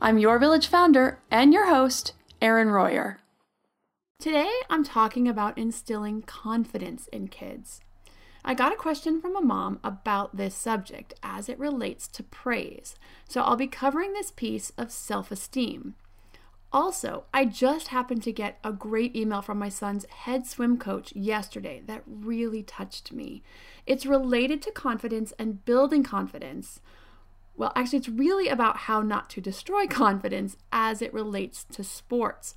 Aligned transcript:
I'm 0.00 0.18
your 0.18 0.38
village 0.38 0.68
founder 0.68 1.18
and 1.28 1.52
your 1.52 1.66
host, 1.66 2.12
Erin 2.40 2.68
Royer. 2.68 3.18
Today, 4.20 4.48
I'm 4.70 4.84
talking 4.84 5.26
about 5.26 5.58
instilling 5.58 6.22
confidence 6.22 7.08
in 7.08 7.26
kids. 7.26 7.80
I 8.44 8.54
got 8.54 8.72
a 8.72 8.76
question 8.76 9.20
from 9.20 9.34
a 9.34 9.40
mom 9.40 9.80
about 9.82 10.36
this 10.36 10.54
subject 10.54 11.14
as 11.24 11.48
it 11.48 11.58
relates 11.58 12.06
to 12.08 12.22
praise, 12.22 12.94
so 13.28 13.40
I'll 13.42 13.56
be 13.56 13.66
covering 13.66 14.12
this 14.12 14.30
piece 14.30 14.70
of 14.78 14.92
self 14.92 15.32
esteem. 15.32 15.96
Also, 16.72 17.24
I 17.34 17.44
just 17.44 17.88
happened 17.88 18.22
to 18.22 18.32
get 18.32 18.60
a 18.62 18.72
great 18.72 19.16
email 19.16 19.42
from 19.42 19.58
my 19.58 19.68
son's 19.68 20.06
head 20.06 20.46
swim 20.46 20.78
coach 20.78 21.12
yesterday 21.16 21.82
that 21.86 22.04
really 22.06 22.62
touched 22.62 23.10
me. 23.10 23.42
It's 23.84 24.06
related 24.06 24.62
to 24.62 24.70
confidence 24.70 25.32
and 25.40 25.64
building 25.64 26.04
confidence. 26.04 26.80
Well, 27.58 27.72
actually, 27.74 27.98
it's 27.98 28.08
really 28.08 28.48
about 28.48 28.78
how 28.78 29.02
not 29.02 29.28
to 29.30 29.40
destroy 29.40 29.86
confidence 29.88 30.56
as 30.72 31.02
it 31.02 31.12
relates 31.12 31.64
to 31.64 31.84
sports. 31.84 32.54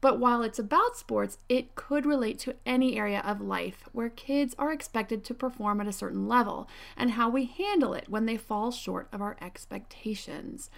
But 0.00 0.18
while 0.18 0.42
it's 0.42 0.58
about 0.58 0.96
sports, 0.96 1.38
it 1.48 1.74
could 1.74 2.06
relate 2.06 2.38
to 2.40 2.56
any 2.64 2.98
area 2.98 3.20
of 3.24 3.40
life 3.40 3.88
where 3.92 4.10
kids 4.10 4.54
are 4.58 4.72
expected 4.72 5.24
to 5.24 5.34
perform 5.34 5.80
at 5.80 5.86
a 5.86 5.92
certain 5.92 6.28
level 6.28 6.68
and 6.96 7.12
how 7.12 7.28
we 7.30 7.46
handle 7.46 7.94
it 7.94 8.08
when 8.08 8.26
they 8.26 8.36
fall 8.36 8.70
short 8.70 9.08
of 9.12 9.22
our 9.22 9.36
expectations. 9.40 10.70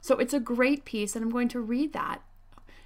So 0.00 0.16
it's 0.18 0.34
a 0.34 0.40
great 0.40 0.84
piece, 0.84 1.16
and 1.16 1.24
I'm 1.24 1.30
going 1.30 1.48
to 1.48 1.60
read 1.60 1.92
that 1.92 2.22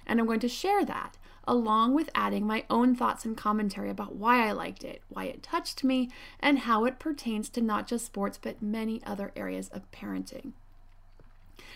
and 0.05 0.19
I'm 0.19 0.25
going 0.25 0.39
to 0.41 0.49
share 0.49 0.85
that 0.85 1.17
along 1.47 1.93
with 1.93 2.09
adding 2.15 2.45
my 2.45 2.63
own 2.69 2.95
thoughts 2.95 3.25
and 3.25 3.37
commentary 3.37 3.89
about 3.89 4.15
why 4.15 4.47
I 4.47 4.51
liked 4.51 4.83
it, 4.83 5.01
why 5.09 5.25
it 5.25 5.43
touched 5.43 5.83
me, 5.83 6.09
and 6.39 6.59
how 6.59 6.85
it 6.85 6.99
pertains 6.99 7.49
to 7.49 7.61
not 7.61 7.87
just 7.87 8.05
sports 8.05 8.39
but 8.41 8.61
many 8.61 9.01
other 9.05 9.31
areas 9.35 9.69
of 9.69 9.89
parenting. 9.91 10.53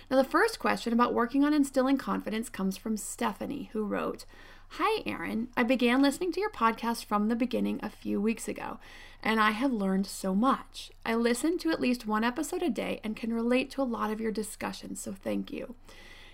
Now, 0.09 0.17
the 0.17 0.23
first 0.23 0.59
question 0.59 0.93
about 0.93 1.13
working 1.13 1.43
on 1.43 1.53
instilling 1.53 1.97
confidence 1.97 2.49
comes 2.49 2.77
from 2.77 2.95
Stephanie, 2.95 3.69
who 3.73 3.83
wrote, 3.83 4.25
Hi, 4.71 5.01
Erin. 5.05 5.47
I 5.55 5.63
began 5.63 6.01
listening 6.01 6.31
to 6.33 6.39
your 6.39 6.49
podcast 6.49 7.05
from 7.05 7.27
the 7.27 7.35
beginning 7.35 7.79
a 7.81 7.89
few 7.89 8.21
weeks 8.21 8.47
ago, 8.47 8.79
and 9.23 9.39
I 9.39 9.51
have 9.51 9.71
learned 9.71 10.05
so 10.05 10.35
much. 10.35 10.91
I 11.05 11.15
listen 11.15 11.57
to 11.59 11.71
at 11.71 11.81
least 11.81 12.07
one 12.07 12.23
episode 12.23 12.61
a 12.61 12.69
day 12.69 12.99
and 13.03 13.15
can 13.15 13.33
relate 13.33 13.71
to 13.71 13.81
a 13.81 13.83
lot 13.83 14.11
of 14.11 14.21
your 14.21 14.31
discussions, 14.31 15.01
so 15.01 15.13
thank 15.13 15.51
you. 15.51 15.75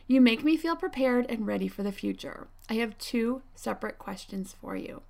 You 0.05 0.19
make 0.19 0.43
me 0.43 0.57
feel 0.57 0.75
prepared 0.75 1.25
and 1.29 1.47
ready 1.47 1.69
for 1.69 1.81
the 1.81 1.91
future. 1.91 2.47
I 2.69 2.75
have 2.75 2.97
two 2.97 3.41
separate 3.55 3.97
questions 3.97 4.53
for 4.59 4.75
you. 4.75 5.01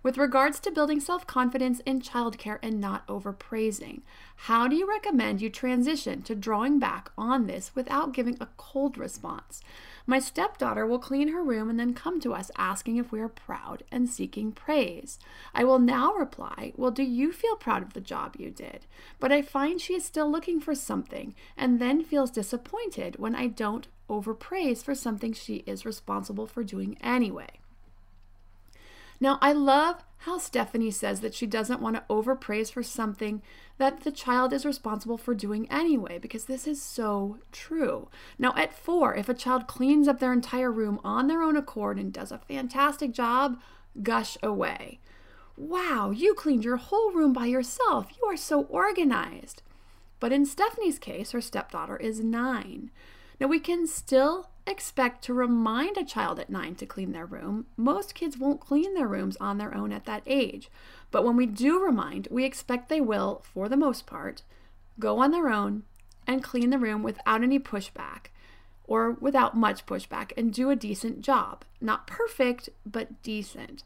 With 0.00 0.16
regards 0.16 0.60
to 0.60 0.70
building 0.70 1.00
self 1.00 1.26
confidence 1.26 1.80
in 1.80 2.00
childcare 2.00 2.60
and 2.62 2.80
not 2.80 3.04
overpraising, 3.08 4.02
how 4.36 4.68
do 4.68 4.76
you 4.76 4.88
recommend 4.88 5.40
you 5.40 5.50
transition 5.50 6.22
to 6.22 6.36
drawing 6.36 6.78
back 6.78 7.10
on 7.18 7.48
this 7.48 7.74
without 7.74 8.12
giving 8.12 8.36
a 8.40 8.48
cold 8.56 8.96
response? 8.96 9.60
My 10.06 10.20
stepdaughter 10.20 10.86
will 10.86 11.00
clean 11.00 11.28
her 11.28 11.42
room 11.42 11.68
and 11.68 11.80
then 11.80 11.92
come 11.92 12.20
to 12.20 12.32
us 12.32 12.52
asking 12.56 12.96
if 12.96 13.10
we 13.10 13.20
are 13.20 13.28
proud 13.28 13.82
and 13.90 14.08
seeking 14.08 14.52
praise. 14.52 15.18
I 15.52 15.64
will 15.64 15.80
now 15.80 16.14
reply, 16.14 16.72
Well, 16.76 16.92
do 16.92 17.02
you 17.02 17.32
feel 17.32 17.56
proud 17.56 17.82
of 17.82 17.92
the 17.92 18.00
job 18.00 18.36
you 18.38 18.50
did? 18.50 18.86
But 19.18 19.32
I 19.32 19.42
find 19.42 19.80
she 19.80 19.94
is 19.94 20.04
still 20.04 20.30
looking 20.30 20.60
for 20.60 20.76
something 20.76 21.34
and 21.56 21.80
then 21.80 22.04
feels 22.04 22.30
disappointed 22.30 23.16
when 23.18 23.34
I 23.34 23.48
don't 23.48 23.88
overpraise 24.08 24.82
for 24.82 24.94
something 24.94 25.32
she 25.32 25.56
is 25.66 25.86
responsible 25.86 26.46
for 26.46 26.62
doing 26.62 26.96
anyway. 27.02 27.48
Now, 29.20 29.38
I 29.42 29.52
love 29.52 30.04
how 30.22 30.38
Stephanie 30.38 30.90
says 30.90 31.20
that 31.20 31.34
she 31.34 31.46
doesn't 31.46 31.80
want 31.80 31.96
to 31.96 32.04
overpraise 32.08 32.70
for 32.70 32.82
something 32.82 33.42
that 33.76 34.00
the 34.00 34.12
child 34.12 34.52
is 34.52 34.66
responsible 34.66 35.18
for 35.18 35.34
doing 35.34 35.70
anyway, 35.70 36.18
because 36.18 36.44
this 36.44 36.66
is 36.66 36.82
so 36.82 37.38
true. 37.52 38.08
Now, 38.38 38.52
at 38.56 38.72
four, 38.72 39.14
if 39.14 39.28
a 39.28 39.34
child 39.34 39.66
cleans 39.66 40.08
up 40.08 40.18
their 40.18 40.32
entire 40.32 40.70
room 40.70 41.00
on 41.04 41.26
their 41.26 41.42
own 41.42 41.56
accord 41.56 41.98
and 41.98 42.12
does 42.12 42.32
a 42.32 42.38
fantastic 42.38 43.12
job, 43.12 43.60
gush 44.02 44.36
away. 44.42 45.00
Wow, 45.56 46.10
you 46.10 46.34
cleaned 46.34 46.64
your 46.64 46.76
whole 46.76 47.12
room 47.12 47.32
by 47.32 47.46
yourself. 47.46 48.08
You 48.20 48.28
are 48.28 48.36
so 48.36 48.62
organized. 48.62 49.62
But 50.20 50.32
in 50.32 50.46
Stephanie's 50.46 50.98
case, 50.98 51.32
her 51.32 51.40
stepdaughter 51.40 51.96
is 51.96 52.20
nine. 52.20 52.90
Now, 53.40 53.46
we 53.46 53.60
can 53.60 53.86
still 53.86 54.50
expect 54.66 55.22
to 55.24 55.34
remind 55.34 55.96
a 55.96 56.04
child 56.04 56.38
at 56.38 56.50
nine 56.50 56.74
to 56.76 56.86
clean 56.86 57.12
their 57.12 57.24
room. 57.24 57.66
Most 57.76 58.14
kids 58.14 58.36
won't 58.36 58.60
clean 58.60 58.94
their 58.94 59.06
rooms 59.06 59.36
on 59.40 59.58
their 59.58 59.74
own 59.74 59.92
at 59.92 60.04
that 60.04 60.22
age. 60.26 60.68
But 61.10 61.24
when 61.24 61.36
we 61.36 61.46
do 61.46 61.82
remind, 61.82 62.28
we 62.30 62.44
expect 62.44 62.88
they 62.88 63.00
will, 63.00 63.42
for 63.52 63.68
the 63.68 63.76
most 63.76 64.06
part, 64.06 64.42
go 64.98 65.20
on 65.20 65.30
their 65.30 65.48
own 65.48 65.84
and 66.26 66.42
clean 66.42 66.70
the 66.70 66.78
room 66.78 67.02
without 67.02 67.42
any 67.42 67.58
pushback 67.58 68.26
or 68.84 69.12
without 69.12 69.56
much 69.56 69.86
pushback 69.86 70.32
and 70.36 70.52
do 70.52 70.70
a 70.70 70.76
decent 70.76 71.20
job. 71.22 71.64
Not 71.80 72.06
perfect, 72.06 72.68
but 72.84 73.22
decent. 73.22 73.84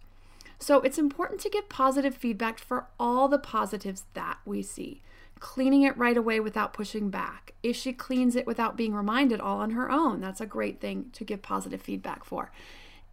So 0.58 0.80
it's 0.80 0.98
important 0.98 1.40
to 1.40 1.50
give 1.50 1.68
positive 1.68 2.16
feedback 2.16 2.58
for 2.58 2.86
all 2.98 3.28
the 3.28 3.38
positives 3.38 4.04
that 4.14 4.38
we 4.44 4.62
see 4.62 5.02
cleaning 5.42 5.82
it 5.82 5.98
right 5.98 6.16
away 6.16 6.38
without 6.38 6.72
pushing 6.72 7.10
back. 7.10 7.52
If 7.64 7.74
she 7.74 7.92
cleans 7.92 8.36
it 8.36 8.46
without 8.46 8.76
being 8.76 8.94
reminded 8.94 9.40
all 9.40 9.58
on 9.58 9.72
her 9.72 9.90
own, 9.90 10.20
that's 10.20 10.40
a 10.40 10.46
great 10.46 10.80
thing 10.80 11.10
to 11.14 11.24
give 11.24 11.42
positive 11.42 11.82
feedback 11.82 12.24
for. 12.24 12.52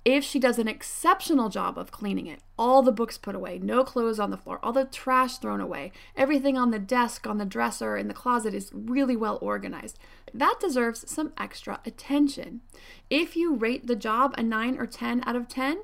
If 0.05 0.23
she 0.23 0.37
does 0.37 0.59
an 0.59 0.67
exceptional 0.67 1.49
job 1.49 1.75
of 1.75 1.89
cleaning 1.89 2.27
it, 2.27 2.41
all 2.55 2.83
the 2.83 2.91
books 2.91 3.17
put 3.17 3.33
away, 3.33 3.57
no 3.57 3.83
clothes 3.83 4.19
on 4.19 4.29
the 4.29 4.37
floor, 4.37 4.59
all 4.61 4.71
the 4.71 4.85
trash 4.85 5.39
thrown 5.39 5.59
away, 5.59 5.91
everything 6.15 6.55
on 6.55 6.69
the 6.69 6.77
desk, 6.77 7.25
on 7.25 7.39
the 7.39 7.45
dresser, 7.45 7.97
in 7.97 8.07
the 8.07 8.13
closet 8.13 8.53
is 8.53 8.69
really 8.73 9.17
well 9.17 9.39
organized, 9.41 9.97
that 10.31 10.57
deserves 10.61 11.09
some 11.09 11.33
extra 11.35 11.81
attention. 11.83 12.61
If 13.09 13.35
you 13.35 13.55
rate 13.55 13.87
the 13.87 13.95
job 13.95 14.35
a 14.37 14.43
9 14.43 14.77
or 14.77 14.85
10 14.85 15.23
out 15.25 15.35
of 15.35 15.47
10, 15.47 15.81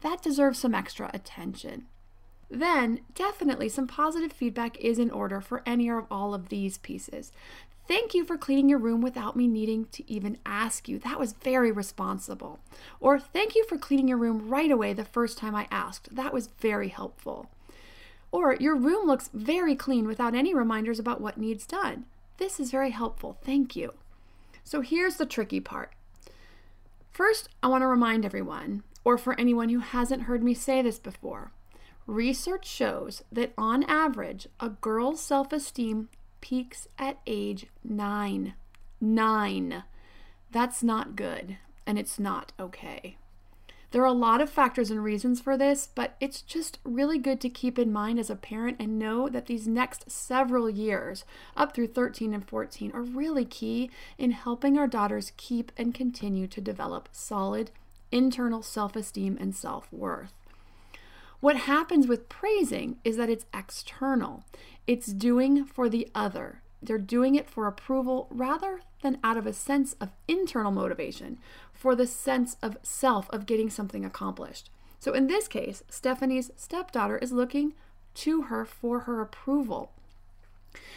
that 0.00 0.22
deserves 0.22 0.58
some 0.58 0.74
extra 0.74 1.10
attention 1.12 1.88
then 2.54 3.00
definitely 3.14 3.68
some 3.68 3.86
positive 3.86 4.32
feedback 4.32 4.76
is 4.78 4.98
in 4.98 5.10
order 5.10 5.40
for 5.40 5.62
any 5.66 5.88
or 5.88 6.06
all 6.10 6.34
of 6.34 6.48
these 6.48 6.78
pieces. 6.78 7.32
Thank 7.86 8.14
you 8.14 8.24
for 8.24 8.38
cleaning 8.38 8.68
your 8.68 8.78
room 8.78 9.02
without 9.02 9.36
me 9.36 9.46
needing 9.46 9.86
to 9.92 10.10
even 10.10 10.38
ask 10.46 10.88
you. 10.88 10.98
That 10.98 11.18
was 11.20 11.34
very 11.34 11.70
responsible. 11.70 12.58
Or 12.98 13.18
thank 13.18 13.54
you 13.54 13.64
for 13.66 13.76
cleaning 13.76 14.08
your 14.08 14.16
room 14.16 14.48
right 14.48 14.70
away 14.70 14.94
the 14.94 15.04
first 15.04 15.36
time 15.36 15.54
I 15.54 15.68
asked. 15.70 16.14
That 16.14 16.32
was 16.32 16.46
very 16.46 16.88
helpful. 16.88 17.50
Or 18.32 18.56
your 18.58 18.74
room 18.74 19.06
looks 19.06 19.28
very 19.34 19.76
clean 19.76 20.06
without 20.06 20.34
any 20.34 20.54
reminders 20.54 20.98
about 20.98 21.20
what 21.20 21.36
needs 21.36 21.66
done. 21.66 22.06
This 22.38 22.58
is 22.58 22.70
very 22.70 22.90
helpful. 22.90 23.36
Thank 23.44 23.76
you. 23.76 23.92
So 24.64 24.80
here's 24.80 25.16
the 25.16 25.26
tricky 25.26 25.60
part. 25.60 25.92
First, 27.12 27.50
I 27.62 27.68
want 27.68 27.82
to 27.82 27.86
remind 27.86 28.24
everyone, 28.24 28.82
or 29.04 29.18
for 29.18 29.38
anyone 29.38 29.68
who 29.68 29.78
hasn't 29.80 30.22
heard 30.22 30.42
me 30.42 30.54
say 30.54 30.82
this 30.82 30.98
before, 30.98 31.52
Research 32.06 32.66
shows 32.66 33.24
that 33.32 33.54
on 33.56 33.82
average, 33.84 34.46
a 34.60 34.68
girl's 34.68 35.22
self 35.22 35.52
esteem 35.52 36.08
peaks 36.40 36.86
at 36.98 37.18
age 37.26 37.66
nine. 37.82 38.54
Nine. 39.00 39.84
That's 40.50 40.82
not 40.82 41.16
good, 41.16 41.56
and 41.86 41.98
it's 41.98 42.18
not 42.18 42.52
okay. 42.60 43.16
There 43.90 44.02
are 44.02 44.06
a 44.06 44.12
lot 44.12 44.40
of 44.40 44.50
factors 44.50 44.90
and 44.90 45.02
reasons 45.02 45.40
for 45.40 45.56
this, 45.56 45.88
but 45.94 46.16
it's 46.20 46.42
just 46.42 46.80
really 46.84 47.16
good 47.16 47.40
to 47.40 47.48
keep 47.48 47.78
in 47.78 47.92
mind 47.92 48.18
as 48.18 48.28
a 48.28 48.36
parent 48.36 48.76
and 48.80 48.98
know 48.98 49.28
that 49.28 49.46
these 49.46 49.68
next 49.68 50.10
several 50.10 50.68
years, 50.68 51.24
up 51.56 51.74
through 51.74 51.86
13 51.86 52.34
and 52.34 52.46
14, 52.46 52.90
are 52.92 53.02
really 53.02 53.44
key 53.44 53.90
in 54.18 54.32
helping 54.32 54.76
our 54.76 54.88
daughters 54.88 55.32
keep 55.36 55.70
and 55.76 55.94
continue 55.94 56.48
to 56.48 56.60
develop 56.60 57.08
solid 57.12 57.70
internal 58.10 58.62
self 58.62 58.94
esteem 58.96 59.38
and 59.40 59.54
self 59.54 59.86
worth. 59.92 60.43
What 61.44 61.56
happens 61.56 62.06
with 62.06 62.30
praising 62.30 62.96
is 63.04 63.18
that 63.18 63.28
it's 63.28 63.44
external, 63.52 64.46
it's 64.86 65.08
doing 65.08 65.66
for 65.66 65.90
the 65.90 66.08
other. 66.14 66.62
They're 66.82 66.96
doing 66.96 67.34
it 67.34 67.50
for 67.50 67.66
approval 67.66 68.28
rather 68.30 68.80
than 69.02 69.18
out 69.22 69.36
of 69.36 69.46
a 69.46 69.52
sense 69.52 69.92
of 70.00 70.14
internal 70.26 70.70
motivation, 70.70 71.36
for 71.70 71.94
the 71.94 72.06
sense 72.06 72.56
of 72.62 72.78
self 72.82 73.28
of 73.28 73.44
getting 73.44 73.68
something 73.68 74.06
accomplished. 74.06 74.70
So 74.98 75.12
in 75.12 75.26
this 75.26 75.46
case, 75.46 75.82
Stephanie's 75.90 76.50
stepdaughter 76.56 77.18
is 77.18 77.30
looking 77.30 77.74
to 78.14 78.44
her 78.44 78.64
for 78.64 79.00
her 79.00 79.20
approval. 79.20 79.92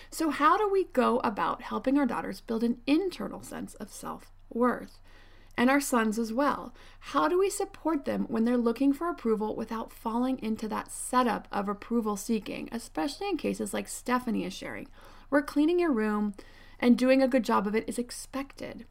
So, 0.09 0.29
how 0.29 0.57
do 0.57 0.69
we 0.69 0.85
go 0.93 1.19
about 1.25 1.63
helping 1.63 1.97
our 1.97 2.05
daughters 2.05 2.39
build 2.39 2.63
an 2.63 2.77
internal 2.87 3.43
sense 3.43 3.73
of 3.73 3.91
self 3.91 4.31
worth? 4.49 5.01
And 5.59 5.71
our 5.71 5.81
sons 5.81 6.19
as 6.19 6.31
well. 6.31 6.71
How 6.99 7.27
do 7.27 7.39
we 7.39 7.49
support 7.49 8.05
them 8.05 8.25
when 8.29 8.45
they're 8.45 8.57
looking 8.57 8.93
for 8.93 9.09
approval 9.09 9.55
without 9.55 9.91
falling 9.91 10.37
into 10.39 10.67
that 10.67 10.91
setup 10.91 11.47
of 11.51 11.67
approval 11.67 12.15
seeking, 12.15 12.69
especially 12.71 13.27
in 13.27 13.37
cases 13.37 13.73
like 13.73 13.87
Stephanie 13.87 14.45
is 14.45 14.53
sharing, 14.53 14.87
where 15.29 15.41
cleaning 15.41 15.79
your 15.79 15.91
room 15.91 16.35
and 16.79 16.95
doing 16.95 17.23
a 17.23 17.27
good 17.27 17.43
job 17.43 17.65
of 17.65 17.75
it 17.75 17.89
is 17.89 17.97
expected? 17.97 18.85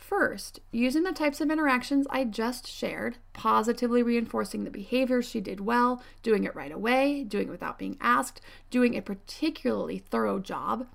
First, 0.00 0.60
using 0.72 1.02
the 1.02 1.12
types 1.12 1.40
of 1.40 1.50
interactions 1.50 2.06
I 2.08 2.24
just 2.24 2.66
shared, 2.66 3.18
positively 3.32 4.02
reinforcing 4.02 4.64
the 4.64 4.70
behaviors 4.70 5.28
she 5.28 5.40
did 5.40 5.60
well, 5.60 6.02
doing 6.22 6.44
it 6.44 6.54
right 6.54 6.72
away, 6.72 7.22
doing 7.22 7.48
it 7.48 7.50
without 7.50 7.78
being 7.78 7.98
asked, 8.00 8.40
doing 8.70 8.96
a 8.96 9.02
particularly 9.02 9.98
thorough 9.98 10.38
job. 10.38 10.86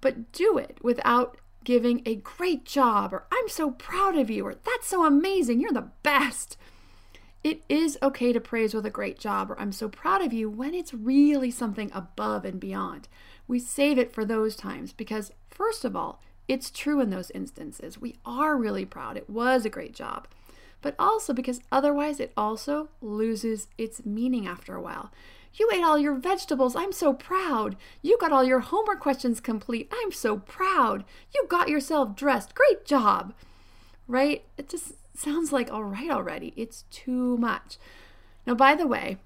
But 0.00 0.32
do 0.32 0.56
it 0.56 0.78
without 0.82 1.36
giving 1.64 2.02
a 2.04 2.16
great 2.16 2.64
job 2.64 3.12
or 3.12 3.24
I'm 3.32 3.48
so 3.48 3.70
proud 3.70 4.16
of 4.16 4.30
you 4.30 4.46
or 4.46 4.54
that's 4.54 4.86
so 4.86 5.04
amazing, 5.04 5.60
you're 5.60 5.72
the 5.72 5.90
best. 6.02 6.56
It 7.42 7.62
is 7.68 7.98
okay 8.02 8.32
to 8.32 8.40
praise 8.40 8.72
with 8.72 8.86
a 8.86 8.90
great 8.90 9.18
job 9.18 9.50
or 9.50 9.58
I'm 9.58 9.72
so 9.72 9.88
proud 9.88 10.22
of 10.22 10.32
you 10.32 10.48
when 10.48 10.74
it's 10.74 10.94
really 10.94 11.50
something 11.50 11.90
above 11.92 12.44
and 12.44 12.60
beyond. 12.60 13.08
We 13.46 13.58
save 13.58 13.98
it 13.98 14.12
for 14.12 14.24
those 14.24 14.56
times 14.56 14.92
because, 14.92 15.32
first 15.50 15.84
of 15.84 15.94
all, 15.94 16.22
it's 16.48 16.70
true 16.70 17.00
in 17.00 17.10
those 17.10 17.30
instances. 17.32 18.00
We 18.00 18.16
are 18.24 18.56
really 18.56 18.84
proud. 18.84 19.16
It 19.16 19.28
was 19.28 19.64
a 19.64 19.70
great 19.70 19.94
job. 19.94 20.28
But 20.84 20.94
also 20.98 21.32
because 21.32 21.62
otherwise 21.72 22.20
it 22.20 22.34
also 22.36 22.90
loses 23.00 23.68
its 23.78 24.04
meaning 24.04 24.46
after 24.46 24.74
a 24.74 24.82
while. 24.82 25.10
You 25.54 25.70
ate 25.72 25.82
all 25.82 25.96
your 25.96 26.14
vegetables. 26.14 26.76
I'm 26.76 26.92
so 26.92 27.14
proud. 27.14 27.76
You 28.02 28.18
got 28.20 28.32
all 28.32 28.44
your 28.44 28.60
homework 28.60 29.00
questions 29.00 29.40
complete. 29.40 29.90
I'm 29.90 30.12
so 30.12 30.36
proud. 30.36 31.04
You 31.34 31.46
got 31.48 31.70
yourself 31.70 32.14
dressed. 32.14 32.54
Great 32.54 32.84
job. 32.84 33.32
Right? 34.06 34.44
It 34.58 34.68
just 34.68 34.92
sounds 35.16 35.52
like 35.52 35.72
all 35.72 35.84
right 35.84 36.10
already. 36.10 36.52
It's 36.54 36.82
too 36.90 37.38
much. 37.38 37.78
Now, 38.46 38.54
by 38.54 38.74
the 38.74 38.86
way, 38.86 39.16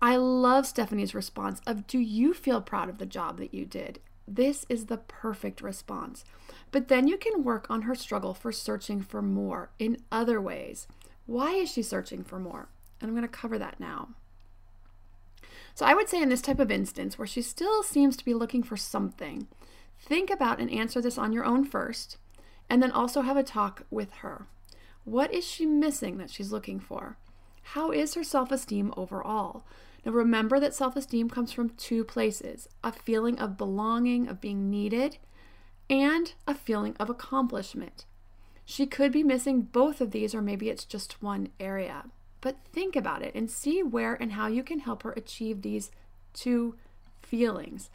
I 0.00 0.14
love 0.14 0.66
Stephanie's 0.66 1.16
response 1.16 1.60
of 1.66 1.88
Do 1.88 1.98
you 1.98 2.32
feel 2.32 2.60
proud 2.60 2.88
of 2.88 2.98
the 2.98 3.06
job 3.06 3.38
that 3.38 3.52
you 3.52 3.64
did? 3.64 3.98
This 4.28 4.66
is 4.68 4.86
the 4.86 4.98
perfect 4.98 5.62
response. 5.62 6.24
But 6.70 6.88
then 6.88 7.08
you 7.08 7.16
can 7.16 7.42
work 7.42 7.66
on 7.70 7.82
her 7.82 7.94
struggle 7.94 8.34
for 8.34 8.52
searching 8.52 9.00
for 9.00 9.22
more 9.22 9.70
in 9.78 9.96
other 10.12 10.40
ways. 10.40 10.86
Why 11.28 11.50
is 11.52 11.70
she 11.70 11.82
searching 11.82 12.24
for 12.24 12.38
more? 12.38 12.70
And 12.98 13.10
I'm 13.10 13.14
going 13.14 13.20
to 13.20 13.28
cover 13.28 13.58
that 13.58 13.78
now. 13.78 14.08
So 15.74 15.84
I 15.84 15.92
would 15.92 16.08
say 16.08 16.22
in 16.22 16.30
this 16.30 16.40
type 16.40 16.58
of 16.58 16.70
instance 16.70 17.18
where 17.18 17.26
she 17.26 17.42
still 17.42 17.82
seems 17.82 18.16
to 18.16 18.24
be 18.24 18.32
looking 18.32 18.62
for 18.62 18.78
something, 18.78 19.46
think 20.00 20.30
about 20.30 20.58
and 20.58 20.70
answer 20.70 21.02
this 21.02 21.18
on 21.18 21.34
your 21.34 21.44
own 21.44 21.66
first, 21.66 22.16
and 22.70 22.82
then 22.82 22.90
also 22.90 23.20
have 23.20 23.36
a 23.36 23.42
talk 23.42 23.84
with 23.90 24.10
her. 24.22 24.46
What 25.04 25.30
is 25.34 25.46
she 25.46 25.66
missing 25.66 26.16
that 26.16 26.30
she's 26.30 26.50
looking 26.50 26.80
for? 26.80 27.18
How 27.74 27.90
is 27.90 28.14
her 28.14 28.24
self 28.24 28.50
esteem 28.50 28.94
overall? 28.96 29.66
Now, 30.06 30.12
remember 30.12 30.58
that 30.58 30.74
self 30.74 30.96
esteem 30.96 31.28
comes 31.28 31.52
from 31.52 31.68
two 31.76 32.04
places 32.04 32.70
a 32.82 32.90
feeling 32.90 33.38
of 33.38 33.58
belonging, 33.58 34.28
of 34.28 34.40
being 34.40 34.70
needed, 34.70 35.18
and 35.90 36.32
a 36.46 36.54
feeling 36.54 36.96
of 36.98 37.10
accomplishment. 37.10 38.06
She 38.70 38.84
could 38.84 39.12
be 39.12 39.22
missing 39.22 39.62
both 39.62 40.02
of 40.02 40.10
these, 40.10 40.34
or 40.34 40.42
maybe 40.42 40.68
it's 40.68 40.84
just 40.84 41.22
one 41.22 41.48
area. 41.58 42.04
But 42.42 42.58
think 42.70 42.96
about 42.96 43.22
it 43.22 43.34
and 43.34 43.50
see 43.50 43.82
where 43.82 44.12
and 44.14 44.32
how 44.32 44.46
you 44.46 44.62
can 44.62 44.80
help 44.80 45.04
her 45.04 45.12
achieve 45.12 45.62
these 45.62 45.90
two 46.34 46.74
feelings. 47.22 47.88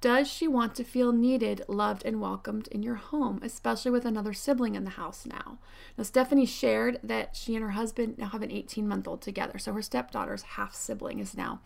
Does 0.00 0.28
she 0.28 0.46
want 0.46 0.76
to 0.76 0.84
feel 0.84 1.10
needed, 1.10 1.64
loved, 1.66 2.04
and 2.04 2.20
welcomed 2.20 2.68
in 2.68 2.84
your 2.84 2.94
home, 2.94 3.40
especially 3.42 3.90
with 3.90 4.04
another 4.04 4.32
sibling 4.32 4.76
in 4.76 4.84
the 4.84 4.90
house 4.90 5.26
now? 5.26 5.58
Now, 5.98 6.04
Stephanie 6.04 6.46
shared 6.46 7.00
that 7.02 7.34
she 7.34 7.56
and 7.56 7.64
her 7.64 7.72
husband 7.72 8.16
now 8.16 8.28
have 8.28 8.42
an 8.42 8.52
18 8.52 8.86
month 8.86 9.08
old 9.08 9.22
together, 9.22 9.58
so 9.58 9.72
her 9.72 9.82
stepdaughter's 9.82 10.42
half 10.42 10.72
sibling 10.72 11.18
is 11.18 11.36
now 11.36 11.58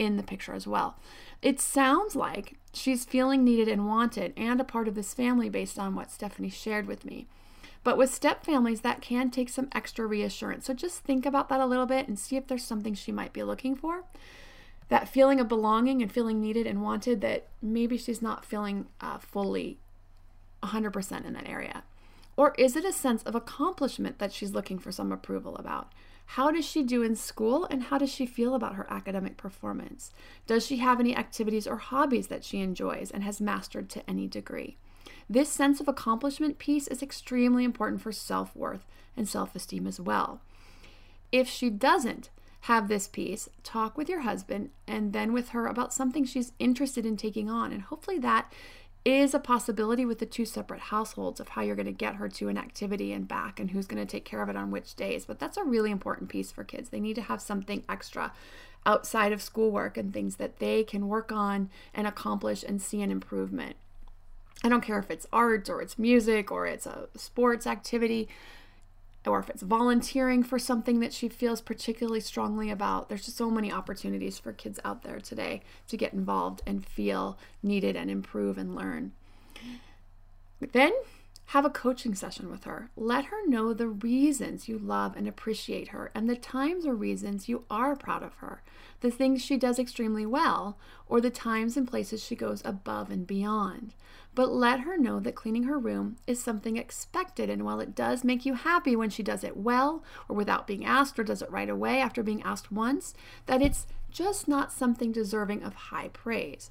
in 0.00 0.16
the 0.16 0.24
picture 0.24 0.52
as 0.52 0.66
well. 0.66 0.98
It 1.42 1.60
sounds 1.60 2.16
like 2.16 2.58
she's 2.72 3.04
feeling 3.04 3.44
needed 3.44 3.68
and 3.68 3.86
wanted 3.86 4.32
and 4.36 4.60
a 4.60 4.64
part 4.64 4.88
of 4.88 4.96
this 4.96 5.14
family 5.14 5.48
based 5.48 5.78
on 5.78 5.94
what 5.94 6.10
Stephanie 6.10 6.50
shared 6.50 6.88
with 6.88 7.04
me. 7.04 7.28
But 7.84 7.98
with 7.98 8.12
step 8.12 8.44
families, 8.44 8.80
that 8.80 9.02
can 9.02 9.30
take 9.30 9.50
some 9.50 9.68
extra 9.72 10.06
reassurance. 10.06 10.66
So 10.66 10.72
just 10.72 11.00
think 11.00 11.26
about 11.26 11.50
that 11.50 11.60
a 11.60 11.66
little 11.66 11.86
bit 11.86 12.08
and 12.08 12.18
see 12.18 12.36
if 12.36 12.46
there's 12.46 12.64
something 12.64 12.94
she 12.94 13.12
might 13.12 13.34
be 13.34 13.42
looking 13.42 13.76
for. 13.76 14.04
That 14.88 15.08
feeling 15.08 15.38
of 15.38 15.48
belonging 15.48 16.00
and 16.00 16.10
feeling 16.10 16.40
needed 16.40 16.66
and 16.66 16.82
wanted 16.82 17.20
that 17.20 17.46
maybe 17.60 17.98
she's 17.98 18.22
not 18.22 18.44
feeling 18.44 18.86
uh, 19.00 19.18
fully 19.18 19.78
100% 20.62 21.24
in 21.26 21.34
that 21.34 21.48
area. 21.48 21.84
Or 22.36 22.54
is 22.58 22.74
it 22.74 22.84
a 22.84 22.92
sense 22.92 23.22
of 23.22 23.34
accomplishment 23.34 24.18
that 24.18 24.32
she's 24.32 24.52
looking 24.54 24.78
for 24.78 24.90
some 24.90 25.12
approval 25.12 25.54
about? 25.56 25.92
How 26.26 26.50
does 26.50 26.64
she 26.64 26.82
do 26.82 27.02
in 27.02 27.16
school 27.16 27.66
and 27.70 27.84
how 27.84 27.98
does 27.98 28.10
she 28.10 28.24
feel 28.24 28.54
about 28.54 28.74
her 28.74 28.90
academic 28.90 29.36
performance? 29.36 30.10
Does 30.46 30.66
she 30.66 30.78
have 30.78 31.00
any 31.00 31.14
activities 31.14 31.66
or 31.66 31.76
hobbies 31.76 32.28
that 32.28 32.44
she 32.44 32.60
enjoys 32.60 33.10
and 33.10 33.22
has 33.22 33.42
mastered 33.42 33.90
to 33.90 34.10
any 34.10 34.26
degree? 34.26 34.78
This 35.28 35.48
sense 35.48 35.80
of 35.80 35.88
accomplishment 35.88 36.58
piece 36.58 36.86
is 36.88 37.02
extremely 37.02 37.64
important 37.64 38.02
for 38.02 38.12
self 38.12 38.54
worth 38.54 38.84
and 39.16 39.28
self 39.28 39.54
esteem 39.54 39.86
as 39.86 40.00
well. 40.00 40.40
If 41.32 41.48
she 41.48 41.70
doesn't 41.70 42.30
have 42.62 42.88
this 42.88 43.08
piece, 43.08 43.48
talk 43.62 43.96
with 43.96 44.08
your 44.08 44.20
husband 44.20 44.70
and 44.86 45.12
then 45.12 45.32
with 45.32 45.50
her 45.50 45.66
about 45.66 45.92
something 45.92 46.24
she's 46.24 46.52
interested 46.58 47.04
in 47.04 47.16
taking 47.16 47.50
on. 47.50 47.72
And 47.72 47.82
hopefully 47.82 48.18
that 48.20 48.52
is 49.04 49.34
a 49.34 49.38
possibility 49.38 50.06
with 50.06 50.18
the 50.18 50.26
two 50.26 50.46
separate 50.46 50.80
households 50.80 51.38
of 51.38 51.50
how 51.50 51.60
you're 51.60 51.76
going 51.76 51.84
to 51.84 51.92
get 51.92 52.14
her 52.14 52.28
to 52.28 52.48
an 52.48 52.56
activity 52.56 53.12
and 53.12 53.28
back 53.28 53.60
and 53.60 53.70
who's 53.70 53.86
going 53.86 54.04
to 54.04 54.10
take 54.10 54.24
care 54.24 54.42
of 54.42 54.48
it 54.48 54.56
on 54.56 54.70
which 54.70 54.94
days. 54.94 55.26
But 55.26 55.38
that's 55.38 55.58
a 55.58 55.64
really 55.64 55.90
important 55.90 56.30
piece 56.30 56.50
for 56.50 56.64
kids. 56.64 56.88
They 56.88 57.00
need 57.00 57.16
to 57.16 57.22
have 57.22 57.42
something 57.42 57.84
extra 57.86 58.32
outside 58.86 59.32
of 59.32 59.42
schoolwork 59.42 59.98
and 59.98 60.12
things 60.12 60.36
that 60.36 60.58
they 60.58 60.84
can 60.84 61.08
work 61.08 61.32
on 61.32 61.68
and 61.92 62.06
accomplish 62.06 62.64
and 62.66 62.80
see 62.80 63.02
an 63.02 63.10
improvement. 63.10 63.76
I 64.64 64.70
don't 64.70 64.80
care 64.80 64.98
if 64.98 65.10
it's 65.10 65.26
art 65.30 65.68
or 65.68 65.82
it's 65.82 65.98
music 65.98 66.50
or 66.50 66.66
it's 66.66 66.86
a 66.86 67.08
sports 67.14 67.66
activity 67.66 68.28
or 69.26 69.38
if 69.38 69.50
it's 69.50 69.62
volunteering 69.62 70.42
for 70.42 70.58
something 70.58 71.00
that 71.00 71.12
she 71.12 71.28
feels 71.28 71.60
particularly 71.60 72.20
strongly 72.20 72.70
about. 72.70 73.08
There's 73.08 73.26
just 73.26 73.36
so 73.36 73.50
many 73.50 73.70
opportunities 73.70 74.38
for 74.38 74.52
kids 74.52 74.80
out 74.84 75.02
there 75.02 75.20
today 75.20 75.62
to 75.88 75.96
get 75.98 76.14
involved 76.14 76.62
and 76.66 76.84
feel 76.84 77.38
needed 77.62 77.94
and 77.94 78.10
improve 78.10 78.56
and 78.56 78.74
learn. 78.74 79.12
Then 80.72 80.92
have 81.46 81.64
a 81.64 81.70
coaching 81.70 82.14
session 82.14 82.50
with 82.50 82.64
her. 82.64 82.90
Let 82.96 83.26
her 83.26 83.46
know 83.46 83.74
the 83.74 83.88
reasons 83.88 84.68
you 84.68 84.78
love 84.78 85.14
and 85.16 85.28
appreciate 85.28 85.88
her 85.88 86.10
and 86.14 86.28
the 86.28 86.36
times 86.36 86.86
or 86.86 86.94
reasons 86.94 87.48
you 87.48 87.64
are 87.70 87.94
proud 87.94 88.22
of 88.22 88.34
her, 88.36 88.62
the 89.00 89.10
things 89.10 89.42
she 89.42 89.56
does 89.56 89.78
extremely 89.78 90.24
well, 90.24 90.78
or 91.06 91.20
the 91.20 91.30
times 91.30 91.76
and 91.76 91.86
places 91.86 92.24
she 92.24 92.34
goes 92.34 92.62
above 92.64 93.10
and 93.10 93.26
beyond. 93.26 93.94
But 94.34 94.52
let 94.52 94.80
her 94.80 94.98
know 94.98 95.20
that 95.20 95.36
cleaning 95.36 95.64
her 95.64 95.78
room 95.78 96.16
is 96.26 96.42
something 96.42 96.76
expected, 96.76 97.48
and 97.48 97.64
while 97.64 97.78
it 97.78 97.94
does 97.94 98.24
make 98.24 98.44
you 98.44 98.54
happy 98.54 98.96
when 98.96 99.10
she 99.10 99.22
does 99.22 99.44
it 99.44 99.56
well 99.56 100.02
or 100.28 100.34
without 100.34 100.66
being 100.66 100.84
asked 100.84 101.18
or 101.18 101.24
does 101.24 101.42
it 101.42 101.50
right 101.50 101.68
away 101.68 102.00
after 102.00 102.22
being 102.22 102.42
asked 102.42 102.72
once, 102.72 103.14
that 103.46 103.62
it's 103.62 103.86
just 104.10 104.48
not 104.48 104.72
something 104.72 105.12
deserving 105.12 105.62
of 105.62 105.74
high 105.74 106.08
praise. 106.08 106.70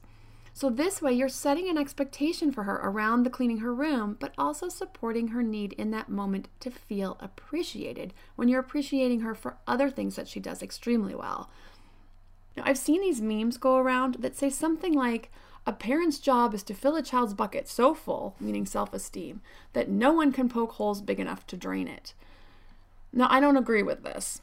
So, 0.56 0.70
this 0.70 1.02
way, 1.02 1.14
you're 1.14 1.30
setting 1.30 1.68
an 1.68 1.80
expectation 1.80 2.52
for 2.52 2.64
her 2.64 2.76
around 2.76 3.24
the 3.24 3.32
cleaning 3.32 3.58
her 3.58 3.74
room, 3.74 4.18
but 4.20 4.34
also 4.38 4.70
supporting 4.70 5.30
her 5.30 5.42
need 5.42 5.74
in 5.74 5.90
that 5.92 6.10
moment 6.10 6.48
to 6.60 6.70
feel 6.70 7.18
appreciated 7.20 8.14
when 8.36 8.48
you're 8.48 8.60
appreciating 8.60 9.22
her 9.22 9.34
for 9.34 9.58
other 9.66 9.90
things 9.90 10.16
that 10.16 10.28
she 10.28 10.40
does 10.40 10.62
extremely 10.62 11.16
well. 11.16 11.50
Now, 12.56 12.64
I've 12.68 12.78
seen 12.78 13.02
these 13.02 13.20
memes 13.20 13.58
go 13.58 13.78
around 13.78 14.18
that 14.20 14.36
say 14.38 14.52
something 14.52 14.94
like, 14.94 15.32
a 15.66 15.74
parent's 15.74 16.20
job 16.20 16.54
is 16.54 16.62
to 16.64 16.74
fill 16.74 16.96
a 16.96 17.02
child's 17.02 17.34
bucket 17.34 17.68
so 17.68 17.96
full, 17.96 18.36
meaning 18.40 18.68
self 18.68 18.94
esteem, 18.94 19.42
that 19.72 19.90
no 19.90 20.14
one 20.14 20.32
can 20.32 20.50
poke 20.50 20.74
holes 20.74 21.02
big 21.02 21.20
enough 21.20 21.48
to 21.48 21.58
drain 21.58 21.88
it. 21.88 22.14
Now, 23.12 23.28
I 23.30 23.40
don't 23.40 23.58
agree 23.58 23.82
with 23.82 24.04
this 24.04 24.42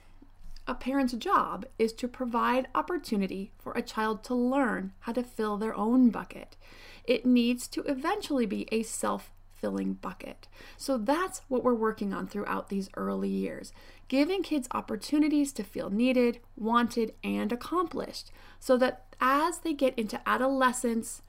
a 0.71 0.75
parent's 0.75 1.15
job 1.15 1.67
is 1.81 1.93
to 1.95 2.07
provide 2.07 2.69
opportunity 2.77 3.51
for 3.59 3.73
a 3.73 3.83
child 3.83 4.23
to 4.23 4.37
learn 4.37 4.93
how 5.01 5.13
to 5.13 5.23
fill 5.25 5.57
their 5.57 5.77
own 5.77 6.11
bucket. 6.11 6.57
It 7.03 7.27
needs 7.27 7.67
to 7.69 7.83
eventually 7.83 8.47
be 8.47 8.69
a 8.71 8.85
self 8.85 9.33
filling 9.57 9.95
bucket. 9.95 10.47
So 10.77 10.97
that's 10.97 11.43
what 11.49 11.65
we're 11.65 11.75
working 11.75 12.15
on 12.15 12.29
throughout 12.29 12.69
these 12.69 12.89
early 12.97 13.29
years 13.29 13.73
giving 14.07 14.43
kids 14.43 14.69
opportunities 14.73 15.53
to 15.53 15.63
feel 15.63 15.89
needed, 15.91 16.41
wanted, 16.57 17.15
and 17.23 17.53
accomplished 17.53 18.31
so 18.59 18.77
that 18.77 19.15
as 19.21 19.59
they 19.59 19.73
get 19.73 19.97
into 19.97 20.21
adolescence 20.29 21.23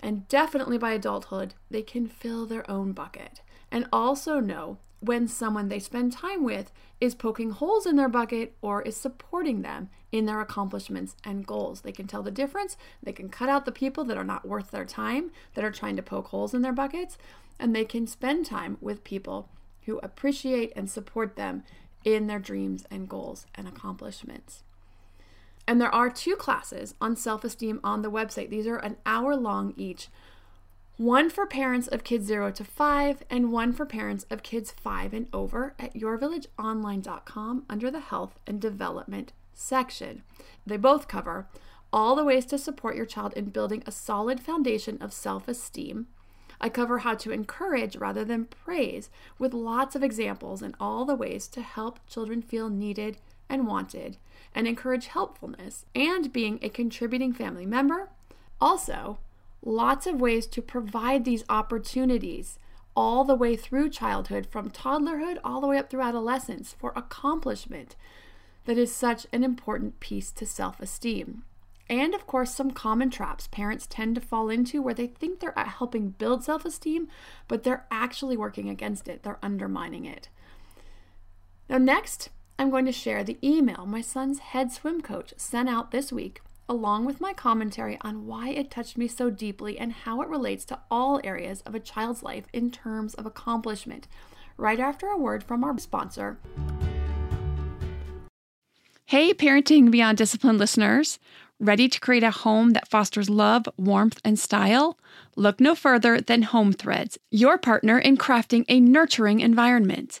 and 0.00 0.28
definitely 0.28 0.76
by 0.76 0.92
adulthood, 0.92 1.54
they 1.70 1.80
can 1.82 2.06
fill 2.06 2.44
their 2.44 2.68
own 2.70 2.92
bucket. 2.92 3.40
And 3.70 3.86
also 3.92 4.40
know 4.40 4.78
when 5.00 5.28
someone 5.28 5.68
they 5.68 5.78
spend 5.78 6.12
time 6.12 6.42
with 6.42 6.72
is 7.00 7.14
poking 7.14 7.50
holes 7.50 7.86
in 7.86 7.96
their 7.96 8.08
bucket 8.08 8.56
or 8.62 8.82
is 8.82 8.96
supporting 8.96 9.62
them 9.62 9.90
in 10.10 10.26
their 10.26 10.40
accomplishments 10.40 11.16
and 11.24 11.46
goals. 11.46 11.82
They 11.82 11.92
can 11.92 12.06
tell 12.06 12.22
the 12.22 12.30
difference. 12.30 12.76
They 13.02 13.12
can 13.12 13.28
cut 13.28 13.48
out 13.48 13.64
the 13.64 13.72
people 13.72 14.04
that 14.04 14.16
are 14.16 14.24
not 14.24 14.48
worth 14.48 14.70
their 14.70 14.84
time, 14.84 15.30
that 15.54 15.64
are 15.64 15.70
trying 15.70 15.96
to 15.96 16.02
poke 16.02 16.28
holes 16.28 16.54
in 16.54 16.62
their 16.62 16.72
buckets, 16.72 17.18
and 17.58 17.74
they 17.74 17.84
can 17.84 18.06
spend 18.06 18.46
time 18.46 18.78
with 18.80 19.04
people 19.04 19.48
who 19.84 19.98
appreciate 19.98 20.72
and 20.74 20.90
support 20.90 21.36
them 21.36 21.62
in 22.04 22.26
their 22.26 22.38
dreams 22.38 22.84
and 22.90 23.08
goals 23.08 23.46
and 23.54 23.68
accomplishments. 23.68 24.62
And 25.66 25.80
there 25.80 25.94
are 25.94 26.08
two 26.08 26.36
classes 26.36 26.94
on 27.00 27.16
self 27.16 27.44
esteem 27.44 27.80
on 27.82 28.02
the 28.02 28.10
website. 28.10 28.50
These 28.50 28.66
are 28.66 28.78
an 28.78 28.96
hour 29.04 29.34
long 29.34 29.74
each 29.76 30.08
one 30.96 31.28
for 31.28 31.46
parents 31.46 31.86
of 31.88 32.04
kids 32.04 32.26
0 32.26 32.52
to 32.52 32.64
5 32.64 33.22
and 33.28 33.52
one 33.52 33.72
for 33.72 33.84
parents 33.84 34.24
of 34.30 34.42
kids 34.42 34.70
5 34.70 35.12
and 35.12 35.28
over 35.30 35.74
at 35.78 35.94
yourvillageonline.com 35.94 37.64
under 37.68 37.90
the 37.90 38.00
health 38.00 38.38
and 38.46 38.60
development 38.60 39.32
section. 39.52 40.22
They 40.66 40.78
both 40.78 41.06
cover 41.06 41.48
all 41.92 42.16
the 42.16 42.24
ways 42.24 42.46
to 42.46 42.58
support 42.58 42.96
your 42.96 43.04
child 43.04 43.34
in 43.34 43.50
building 43.50 43.82
a 43.86 43.92
solid 43.92 44.40
foundation 44.40 44.96
of 45.02 45.12
self 45.12 45.48
esteem. 45.48 46.06
I 46.60 46.70
cover 46.70 47.00
how 47.00 47.14
to 47.16 47.30
encourage 47.30 47.96
rather 47.96 48.24
than 48.24 48.46
praise 48.46 49.10
with 49.38 49.52
lots 49.52 49.94
of 49.94 50.02
examples 50.02 50.62
and 50.62 50.74
all 50.80 51.04
the 51.04 51.14
ways 51.14 51.46
to 51.48 51.60
help 51.60 52.00
children 52.06 52.40
feel 52.40 52.70
needed 52.70 53.18
and 53.50 53.66
wanted 53.66 54.16
and 54.54 54.66
encourage 54.66 55.08
helpfulness 55.08 55.84
and 55.94 56.32
being 56.32 56.58
a 56.62 56.70
contributing 56.70 57.34
family 57.34 57.66
member. 57.66 58.08
Also, 58.58 59.18
lots 59.66 60.06
of 60.06 60.20
ways 60.20 60.46
to 60.46 60.62
provide 60.62 61.24
these 61.24 61.44
opportunities 61.48 62.58
all 62.94 63.24
the 63.24 63.34
way 63.34 63.56
through 63.56 63.90
childhood, 63.90 64.46
from 64.46 64.70
toddlerhood 64.70 65.38
all 65.44 65.60
the 65.60 65.66
way 65.66 65.76
up 65.76 65.90
through 65.90 66.00
adolescence 66.00 66.74
for 66.78 66.92
accomplishment. 66.96 67.96
That 68.64 68.78
is 68.78 68.94
such 68.94 69.26
an 69.32 69.44
important 69.44 70.00
piece 70.00 70.30
to 70.32 70.46
self 70.46 70.80
esteem. 70.80 71.44
And 71.88 72.14
of 72.14 72.26
course, 72.26 72.54
some 72.54 72.70
common 72.70 73.10
traps 73.10 73.46
parents 73.46 73.86
tend 73.88 74.14
to 74.14 74.20
fall 74.20 74.48
into 74.48 74.82
where 74.82 74.94
they 74.94 75.06
think 75.06 75.38
they're 75.38 75.52
helping 75.56 76.10
build 76.10 76.42
self 76.42 76.64
esteem, 76.64 77.08
but 77.46 77.62
they're 77.62 77.86
actually 77.90 78.36
working 78.36 78.68
against 78.68 79.08
it, 79.08 79.22
they're 79.22 79.38
undermining 79.42 80.04
it. 80.04 80.28
Now, 81.68 81.78
next, 81.78 82.30
I'm 82.58 82.70
going 82.70 82.86
to 82.86 82.92
share 82.92 83.22
the 83.22 83.38
email 83.42 83.84
my 83.84 84.00
son's 84.00 84.38
head 84.38 84.72
swim 84.72 85.00
coach 85.00 85.34
sent 85.36 85.68
out 85.68 85.90
this 85.90 86.12
week 86.12 86.40
along 86.68 87.04
with 87.04 87.20
my 87.20 87.32
commentary 87.32 87.98
on 88.00 88.26
why 88.26 88.50
it 88.50 88.70
touched 88.70 88.98
me 88.98 89.08
so 89.08 89.30
deeply 89.30 89.78
and 89.78 89.92
how 89.92 90.20
it 90.22 90.28
relates 90.28 90.64
to 90.66 90.78
all 90.90 91.20
areas 91.22 91.60
of 91.62 91.74
a 91.74 91.80
child's 91.80 92.22
life 92.22 92.46
in 92.52 92.70
terms 92.70 93.14
of 93.14 93.26
accomplishment, 93.26 94.08
right 94.56 94.80
after 94.80 95.06
a 95.08 95.18
word 95.18 95.44
from 95.44 95.62
our 95.62 95.78
sponsor. 95.78 96.38
Hey, 99.06 99.32
Parenting 99.32 99.90
Beyond 99.90 100.18
Discipline 100.18 100.58
listeners. 100.58 101.18
Ready 101.60 101.88
to 101.88 102.00
create 102.00 102.24
a 102.24 102.30
home 102.30 102.70
that 102.72 102.88
fosters 102.88 103.30
love, 103.30 103.66
warmth, 103.78 104.20
and 104.24 104.38
style? 104.38 104.98
Look 105.36 105.60
no 105.60 105.74
further 105.74 106.20
than 106.20 106.42
Home 106.42 106.72
Threads, 106.72 107.16
your 107.30 107.56
partner 107.56 107.98
in 107.98 108.16
crafting 108.16 108.64
a 108.68 108.80
nurturing 108.80 109.40
environment. 109.40 110.20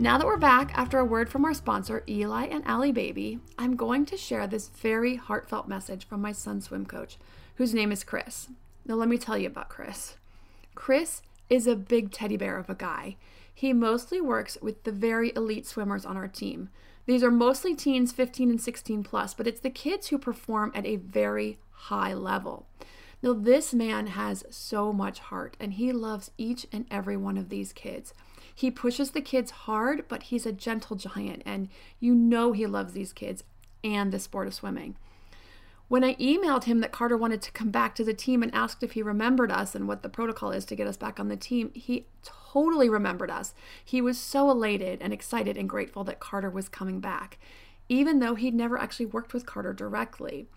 Now 0.00 0.16
that 0.16 0.28
we're 0.28 0.36
back 0.36 0.70
after 0.78 1.00
a 1.00 1.04
word 1.04 1.28
from 1.28 1.44
our 1.44 1.52
sponsor, 1.52 2.04
Eli 2.08 2.46
and 2.46 2.64
Allie 2.64 2.92
Baby, 2.92 3.40
I'm 3.58 3.74
going 3.74 4.06
to 4.06 4.16
share 4.16 4.46
this 4.46 4.68
very 4.68 5.16
heartfelt 5.16 5.66
message 5.66 6.06
from 6.06 6.20
my 6.20 6.30
son's 6.30 6.66
swim 6.66 6.86
coach, 6.86 7.18
whose 7.56 7.74
name 7.74 7.90
is 7.90 8.04
Chris. 8.04 8.48
Now, 8.86 8.94
let 8.94 9.08
me 9.08 9.18
tell 9.18 9.36
you 9.36 9.48
about 9.48 9.68
Chris. 9.68 10.14
Chris 10.76 11.22
is 11.50 11.66
a 11.66 11.74
big 11.74 12.12
teddy 12.12 12.36
bear 12.36 12.58
of 12.58 12.70
a 12.70 12.76
guy. 12.76 13.16
He 13.52 13.72
mostly 13.72 14.20
works 14.20 14.56
with 14.62 14.84
the 14.84 14.92
very 14.92 15.32
elite 15.34 15.66
swimmers 15.66 16.06
on 16.06 16.16
our 16.16 16.28
team. 16.28 16.68
These 17.06 17.24
are 17.24 17.32
mostly 17.32 17.74
teens 17.74 18.12
15 18.12 18.50
and 18.50 18.60
16 18.60 19.02
plus, 19.02 19.34
but 19.34 19.48
it's 19.48 19.60
the 19.60 19.68
kids 19.68 20.08
who 20.08 20.18
perform 20.18 20.70
at 20.76 20.86
a 20.86 20.94
very 20.94 21.58
high 21.72 22.14
level. 22.14 22.66
Now, 23.20 23.32
this 23.32 23.74
man 23.74 24.06
has 24.06 24.44
so 24.48 24.92
much 24.92 25.18
heart 25.18 25.56
and 25.58 25.72
he 25.72 25.90
loves 25.90 26.30
each 26.38 26.68
and 26.70 26.86
every 26.88 27.16
one 27.16 27.36
of 27.36 27.48
these 27.48 27.72
kids. 27.72 28.14
He 28.58 28.72
pushes 28.72 29.12
the 29.12 29.20
kids 29.20 29.52
hard, 29.52 30.08
but 30.08 30.24
he's 30.24 30.44
a 30.44 30.50
gentle 30.50 30.96
giant, 30.96 31.44
and 31.46 31.68
you 32.00 32.12
know 32.12 32.50
he 32.50 32.66
loves 32.66 32.92
these 32.92 33.12
kids 33.12 33.44
and 33.84 34.10
the 34.10 34.18
sport 34.18 34.48
of 34.48 34.54
swimming. 34.54 34.96
When 35.86 36.02
I 36.02 36.16
emailed 36.16 36.64
him 36.64 36.80
that 36.80 36.90
Carter 36.90 37.16
wanted 37.16 37.40
to 37.42 37.52
come 37.52 37.70
back 37.70 37.94
to 37.94 38.02
the 38.02 38.12
team 38.12 38.42
and 38.42 38.52
asked 38.52 38.82
if 38.82 38.94
he 38.94 39.00
remembered 39.04 39.52
us 39.52 39.76
and 39.76 39.86
what 39.86 40.02
the 40.02 40.08
protocol 40.08 40.50
is 40.50 40.64
to 40.64 40.74
get 40.74 40.88
us 40.88 40.96
back 40.96 41.20
on 41.20 41.28
the 41.28 41.36
team, 41.36 41.70
he 41.72 42.06
totally 42.24 42.88
remembered 42.88 43.30
us. 43.30 43.54
He 43.84 44.00
was 44.00 44.18
so 44.18 44.50
elated 44.50 45.00
and 45.00 45.12
excited 45.12 45.56
and 45.56 45.68
grateful 45.68 46.02
that 46.02 46.18
Carter 46.18 46.50
was 46.50 46.68
coming 46.68 46.98
back, 46.98 47.38
even 47.88 48.18
though 48.18 48.34
he'd 48.34 48.56
never 48.56 48.76
actually 48.76 49.06
worked 49.06 49.32
with 49.32 49.46
Carter 49.46 49.72
directly. 49.72 50.48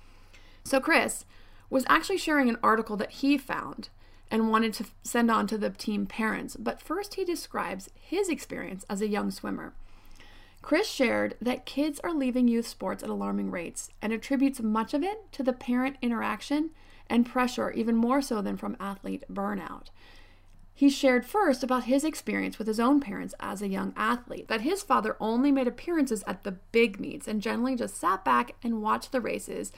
So, 0.64 0.80
Chris 0.80 1.24
was 1.70 1.86
actually 1.88 2.18
sharing 2.18 2.50
an 2.50 2.58
article 2.64 2.98
that 2.98 3.12
he 3.12 3.38
found 3.38 3.90
and 4.32 4.50
wanted 4.50 4.74
to 4.74 4.86
send 5.04 5.30
on 5.30 5.46
to 5.46 5.58
the 5.58 5.70
team 5.70 6.08
parents. 6.08 6.56
But 6.56 6.82
first, 6.82 7.16
he 7.16 7.26
describes 7.26 7.90
his 7.94 8.30
experience 8.30 8.86
as 8.90 9.02
a 9.02 9.08
young 9.08 9.30
swimmer. 9.30 9.74
Chris 10.62 10.88
shared 10.88 11.36
that 11.42 11.66
kids 11.66 12.00
are 12.04 12.14
leaving 12.14 12.48
youth 12.48 12.68
sports 12.68 13.04
at 13.04 13.10
alarming 13.10 13.52
rates 13.52 13.90
and 14.02 14.14
attributes 14.14 14.62
much 14.62 14.94
of 14.94 15.04
it 15.04 15.32
to 15.34 15.44
the 15.44 15.54
parent 15.54 15.98
interaction 16.02 16.70
and 17.08 17.26
pressure, 17.26 17.72
even 17.72 17.96
more 17.96 18.22
so 18.22 18.42
than 18.42 18.58
from 18.58 18.78
athlete 18.80 19.24
burnout. 19.32 19.88
He 20.74 20.90
shared 20.90 21.26
first 21.26 21.64
about 21.64 21.84
his 21.84 22.04
experience 22.04 22.58
with 22.58 22.68
his 22.68 22.80
own 22.80 23.02
parents 23.02 23.36
as 23.40 23.62
a 23.62 23.68
young 23.68 23.94
athlete, 23.98 24.48
that 24.48 24.62
his 24.62 24.82
father 24.82 25.18
only 25.20 25.52
made 25.52 25.68
appearances 25.68 26.24
at 26.26 26.44
the 26.44 26.54
big 26.54 27.00
meets 27.00 27.28
and 27.28 27.42
generally 27.42 27.76
just 27.76 27.98
sat 27.98 28.24
back 28.24 28.56
and 28.64 28.82
watched 28.82 29.12
the 29.12 29.22
races 29.22 29.72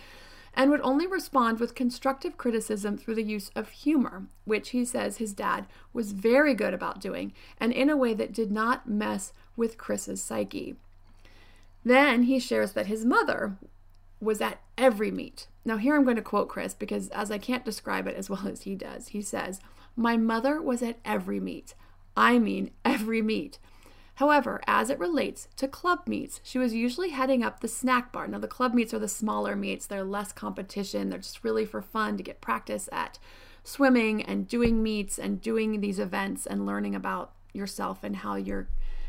and 0.53 0.69
would 0.69 0.81
only 0.81 1.07
respond 1.07 1.60
with 1.60 1.75
constructive 1.75 2.38
criticism 2.38 2.98
through 2.98 3.15
the 3.15 3.24
use 3.24 3.50
of 3.55 3.69
humor, 3.69 4.27
which 4.45 4.69
he 4.69 4.86
says 4.86 5.17
his 5.17 5.33
dad 5.33 5.65
was 5.93 6.12
very 6.12 6.53
good 6.53 6.74
about 6.74 7.01
doing 7.01 7.33
and 7.60 7.72
in 7.72 7.89
a 7.89 7.98
way 7.98 8.13
that 8.13 8.33
did 8.33 8.51
not 8.51 8.88
mess 8.88 9.33
with 9.55 9.77
Chris's 9.77 10.22
psyche. 10.22 10.75
Then 11.83 12.24
he 12.24 12.39
shares 12.39 12.74
that 12.74 12.86
his 12.86 13.03
mother 13.03 13.57
was 14.22 14.41
at 14.41 14.62
every 14.77 15.12
meet. 15.12 15.48
Now, 15.65 15.77
here 15.77 15.95
I'm 15.95 16.03
going 16.03 16.15
to 16.15 16.22
quote 16.22 16.50
Chris 16.50 16.74
because 16.74 17.10
as 17.10 17.31
I 17.31 17.38
can't 17.38 17.65
describe 17.65 18.07
it 18.07 18.15
as 18.15 18.29
well 18.29 18.48
as 18.48 18.62
he 18.62 18.75
does, 18.75 19.10
he 19.10 19.22
says, 19.22 19.60
My 19.95 20.17
mother 20.17 20.62
was 20.62 20.81
at 20.81 21.00
every 21.03 21.39
meet. 21.39 21.75
I 22.15 22.39
mean, 22.39 22.72
every 22.86 23.22
meet. 23.22 23.60
However, 24.15 24.62
as 24.67 24.89
it 24.89 25.00
relates 25.00 25.48
to 25.58 25.67
club 25.67 26.08
meets, 26.08 26.39
she 26.43 26.60
was 26.60 26.74
usually 26.74 27.10
heading 27.10 27.43
up 27.43 27.60
the 27.60 27.67
snack 27.67 28.12
bar. 28.12 28.27
Now, 28.27 28.38
the 28.38 28.48
club 28.48 28.74
meets 28.74 28.93
are 28.93 29.00
the 29.00 29.08
smaller 29.08 29.55
meets, 29.55 29.88
they're 29.88 30.03
less 30.03 30.32
competition, 30.32 31.10
they're 31.10 31.20
just 31.20 31.43
really 31.43 31.65
for 31.65 31.82
fun 31.82 32.17
to 32.17 32.24
get 32.24 32.41
practice 32.41 32.88
at 32.91 33.17
swimming 33.63 34.22
and 34.22 34.48
doing 34.48 34.84
meets 34.84 35.17
and 35.17 35.41
doing 35.41 35.82
these 35.82 36.00
events 36.00 36.46
and 36.46 36.65
learning 36.65 36.93
about 36.93 37.32
yourself 37.53 38.03
and 38.03 38.17
how 38.17 38.36
you're 38.36 38.67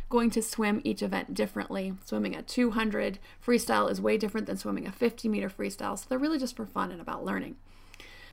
going 0.09 0.31
to 0.31 0.43
swim 0.43 0.81
each 0.85 1.03
event 1.03 1.35
differently. 1.35 1.95
Swimming 2.05 2.35
a 2.35 2.43
200 2.43 3.19
freestyle 3.45 3.91
is 3.91 4.01
way 4.01 4.17
different 4.17 4.47
than 4.47 4.57
swimming 4.57 4.87
a 4.87 4.93
50 4.93 5.29
meter 5.29 5.51
freestyle, 5.51 5.99
so 5.99 6.07
they're 6.09 6.19
really 6.19 6.39
just 6.39 6.57
for 6.57 6.67
fun 6.67 6.91
and 6.93 7.01
about 7.01 7.25
learning. 7.25 7.57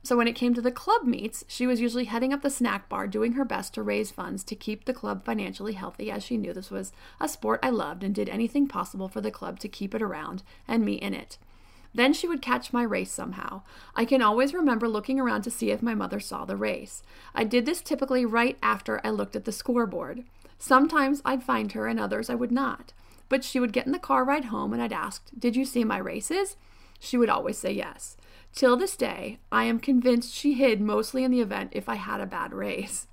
So 0.04 0.16
when 0.16 0.26
it 0.26 0.34
came 0.34 0.52
to 0.54 0.60
the 0.60 0.72
club 0.72 1.04
meets, 1.04 1.44
she 1.46 1.66
was 1.66 1.80
usually 1.80 2.06
heading 2.06 2.32
up 2.32 2.42
the 2.42 2.50
snack 2.50 2.88
bar, 2.88 3.06
doing 3.06 3.32
her 3.32 3.44
best 3.44 3.72
to 3.74 3.82
raise 3.82 4.10
funds 4.10 4.42
to 4.44 4.56
keep 4.56 4.84
the 4.84 4.92
club 4.92 5.24
financially 5.24 5.74
healthy, 5.74 6.10
as 6.10 6.24
she 6.24 6.36
knew 6.36 6.52
this 6.52 6.72
was 6.72 6.92
a 7.20 7.28
sport 7.28 7.60
I 7.62 7.70
loved 7.70 8.02
and 8.02 8.12
did 8.12 8.28
anything 8.28 8.66
possible 8.66 9.08
for 9.08 9.20
the 9.20 9.30
club 9.30 9.60
to 9.60 9.68
keep 9.68 9.94
it 9.94 10.02
around 10.02 10.42
and 10.66 10.84
me 10.84 10.94
in 10.94 11.14
it. 11.14 11.38
Then 11.94 12.12
she 12.12 12.26
would 12.26 12.42
catch 12.42 12.72
my 12.72 12.82
race 12.82 13.12
somehow. 13.12 13.62
I 13.94 14.04
can 14.04 14.22
always 14.22 14.54
remember 14.54 14.88
looking 14.88 15.20
around 15.20 15.42
to 15.42 15.50
see 15.50 15.70
if 15.70 15.82
my 15.82 15.94
mother 15.94 16.20
saw 16.20 16.44
the 16.44 16.56
race. 16.56 17.02
I 17.34 17.44
did 17.44 17.66
this 17.66 17.82
typically 17.82 18.24
right 18.24 18.58
after 18.62 19.00
I 19.04 19.10
looked 19.10 19.36
at 19.36 19.44
the 19.44 19.52
scoreboard. 19.52 20.24
Sometimes 20.58 21.22
I'd 21.24 21.42
find 21.42 21.72
her 21.72 21.86
and 21.86 22.00
others 22.00 22.30
I 22.30 22.34
would 22.34 22.52
not. 22.52 22.92
But 23.28 23.44
she 23.44 23.60
would 23.60 23.72
get 23.72 23.86
in 23.86 23.92
the 23.92 23.98
car 23.98 24.24
ride 24.24 24.46
home 24.46 24.72
and 24.72 24.82
I'd 24.82 24.92
ask, 24.92 25.22
Did 25.38 25.54
you 25.54 25.64
see 25.64 25.84
my 25.84 25.98
races? 25.98 26.56
She 26.98 27.16
would 27.16 27.28
always 27.28 27.58
say 27.58 27.72
yes. 27.72 28.16
Till 28.54 28.76
this 28.76 28.96
day, 28.96 29.38
I 29.50 29.64
am 29.64 29.80
convinced 29.80 30.34
she 30.34 30.54
hid 30.54 30.80
mostly 30.80 31.24
in 31.24 31.30
the 31.30 31.40
event 31.40 31.70
if 31.72 31.88
I 31.88 31.94
had 31.94 32.20
a 32.20 32.26
bad 32.26 32.52
race. 32.52 33.06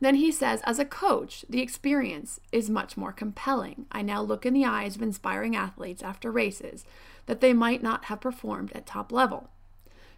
Then 0.00 0.14
he 0.14 0.30
says, 0.30 0.62
as 0.64 0.78
a 0.78 0.84
coach, 0.84 1.44
the 1.50 1.60
experience 1.60 2.40
is 2.50 2.70
much 2.70 2.96
more 2.96 3.12
compelling. 3.12 3.86
I 3.90 4.02
now 4.02 4.22
look 4.22 4.46
in 4.46 4.54
the 4.54 4.64
eyes 4.64 4.96
of 4.96 5.02
inspiring 5.02 5.54
athletes 5.56 6.02
after 6.02 6.30
races 6.30 6.84
that 7.26 7.40
they 7.40 7.52
might 7.52 7.82
not 7.82 8.06
have 8.06 8.20
performed 8.20 8.72
at 8.72 8.86
top 8.86 9.12
level. 9.12 9.50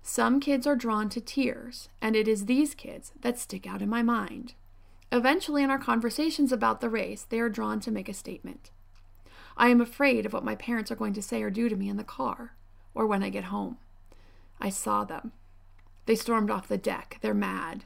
Some 0.03 0.39
kids 0.39 0.67
are 0.67 0.77
drawn 0.77 1.09
to 1.11 1.21
tears, 1.21 1.89
and 2.01 2.15
it 2.15 2.29
is 2.29 2.47
these 2.47 2.75
kids 2.75 3.13
that 3.21 3.39
stick 3.39 3.67
out 3.67 3.83
in 3.83 3.89
my 3.89 4.03
mind. 4.03 4.55
Eventually, 5.11 5.63
in 5.63 5.71
our 5.71 5.79
conversations 5.79 6.53
about 6.53 6.81
the 6.81 6.89
race, 6.89 7.27
they 7.29 7.41
are 7.41 7.49
drawn 7.49 7.81
to 7.81 7.91
make 7.91 8.09
a 8.09 8.15
statement. 8.15 8.71
I 9.57 9.69
am 9.69 9.81
afraid 9.81 10.25
of 10.25 10.33
what 10.33 10.45
my 10.45 10.55
parents 10.55 10.91
are 10.91 10.97
going 10.97 11.15
to 11.15 11.23
say 11.23 11.43
or 11.43 11.51
do 11.51 11.69
to 11.69 11.77
me 11.77 11.89
in 11.89 11.97
the 11.97 12.05
car 12.05 12.55
or 12.95 13.07
when 13.07 13.23
I 13.23 13.31
get 13.31 13.45
home. 13.45 13.79
I 14.61 14.69
saw 14.71 15.05
them. 15.05 15.33
They 16.07 16.15
stormed 16.15 16.51
off 16.51 16.69
the 16.69 16.79
deck. 16.79 17.19
They're 17.21 17.35
mad. 17.35 17.85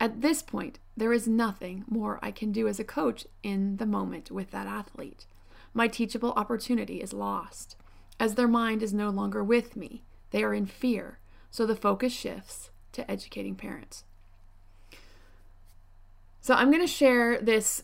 At 0.00 0.22
this 0.22 0.42
point, 0.42 0.78
there 0.96 1.12
is 1.12 1.28
nothing 1.28 1.84
more 1.86 2.18
I 2.22 2.30
can 2.30 2.52
do 2.52 2.66
as 2.66 2.80
a 2.80 2.84
coach 2.84 3.26
in 3.42 3.76
the 3.76 3.86
moment 3.86 4.30
with 4.30 4.50
that 4.50 4.66
athlete. 4.66 5.26
My 5.74 5.88
teachable 5.88 6.32
opportunity 6.32 7.02
is 7.02 7.12
lost. 7.12 7.76
As 8.18 8.34
their 8.34 8.48
mind 8.48 8.82
is 8.82 8.92
no 8.92 9.10
longer 9.10 9.44
with 9.44 9.76
me, 9.76 10.02
they 10.30 10.42
are 10.42 10.54
in 10.54 10.66
fear, 10.66 11.18
so 11.50 11.66
the 11.66 11.76
focus 11.76 12.12
shifts 12.12 12.70
to 12.92 13.08
educating 13.10 13.54
parents. 13.54 14.04
So, 16.40 16.54
I'm 16.54 16.70
going 16.70 16.82
to 16.82 16.86
share 16.86 17.40
this 17.40 17.82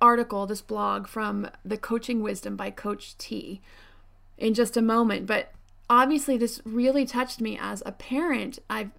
article, 0.00 0.46
this 0.46 0.62
blog 0.62 1.06
from 1.06 1.50
The 1.64 1.76
Coaching 1.76 2.22
Wisdom 2.22 2.56
by 2.56 2.70
Coach 2.70 3.16
T 3.18 3.60
in 4.40 4.54
just 4.54 4.76
a 4.76 4.82
moment. 4.82 5.26
But 5.26 5.52
obviously, 5.88 6.36
this 6.36 6.60
really 6.64 7.04
touched 7.04 7.40
me 7.40 7.58
as 7.60 7.82
a 7.86 7.92
parent. 7.92 8.58
I've 8.68 8.90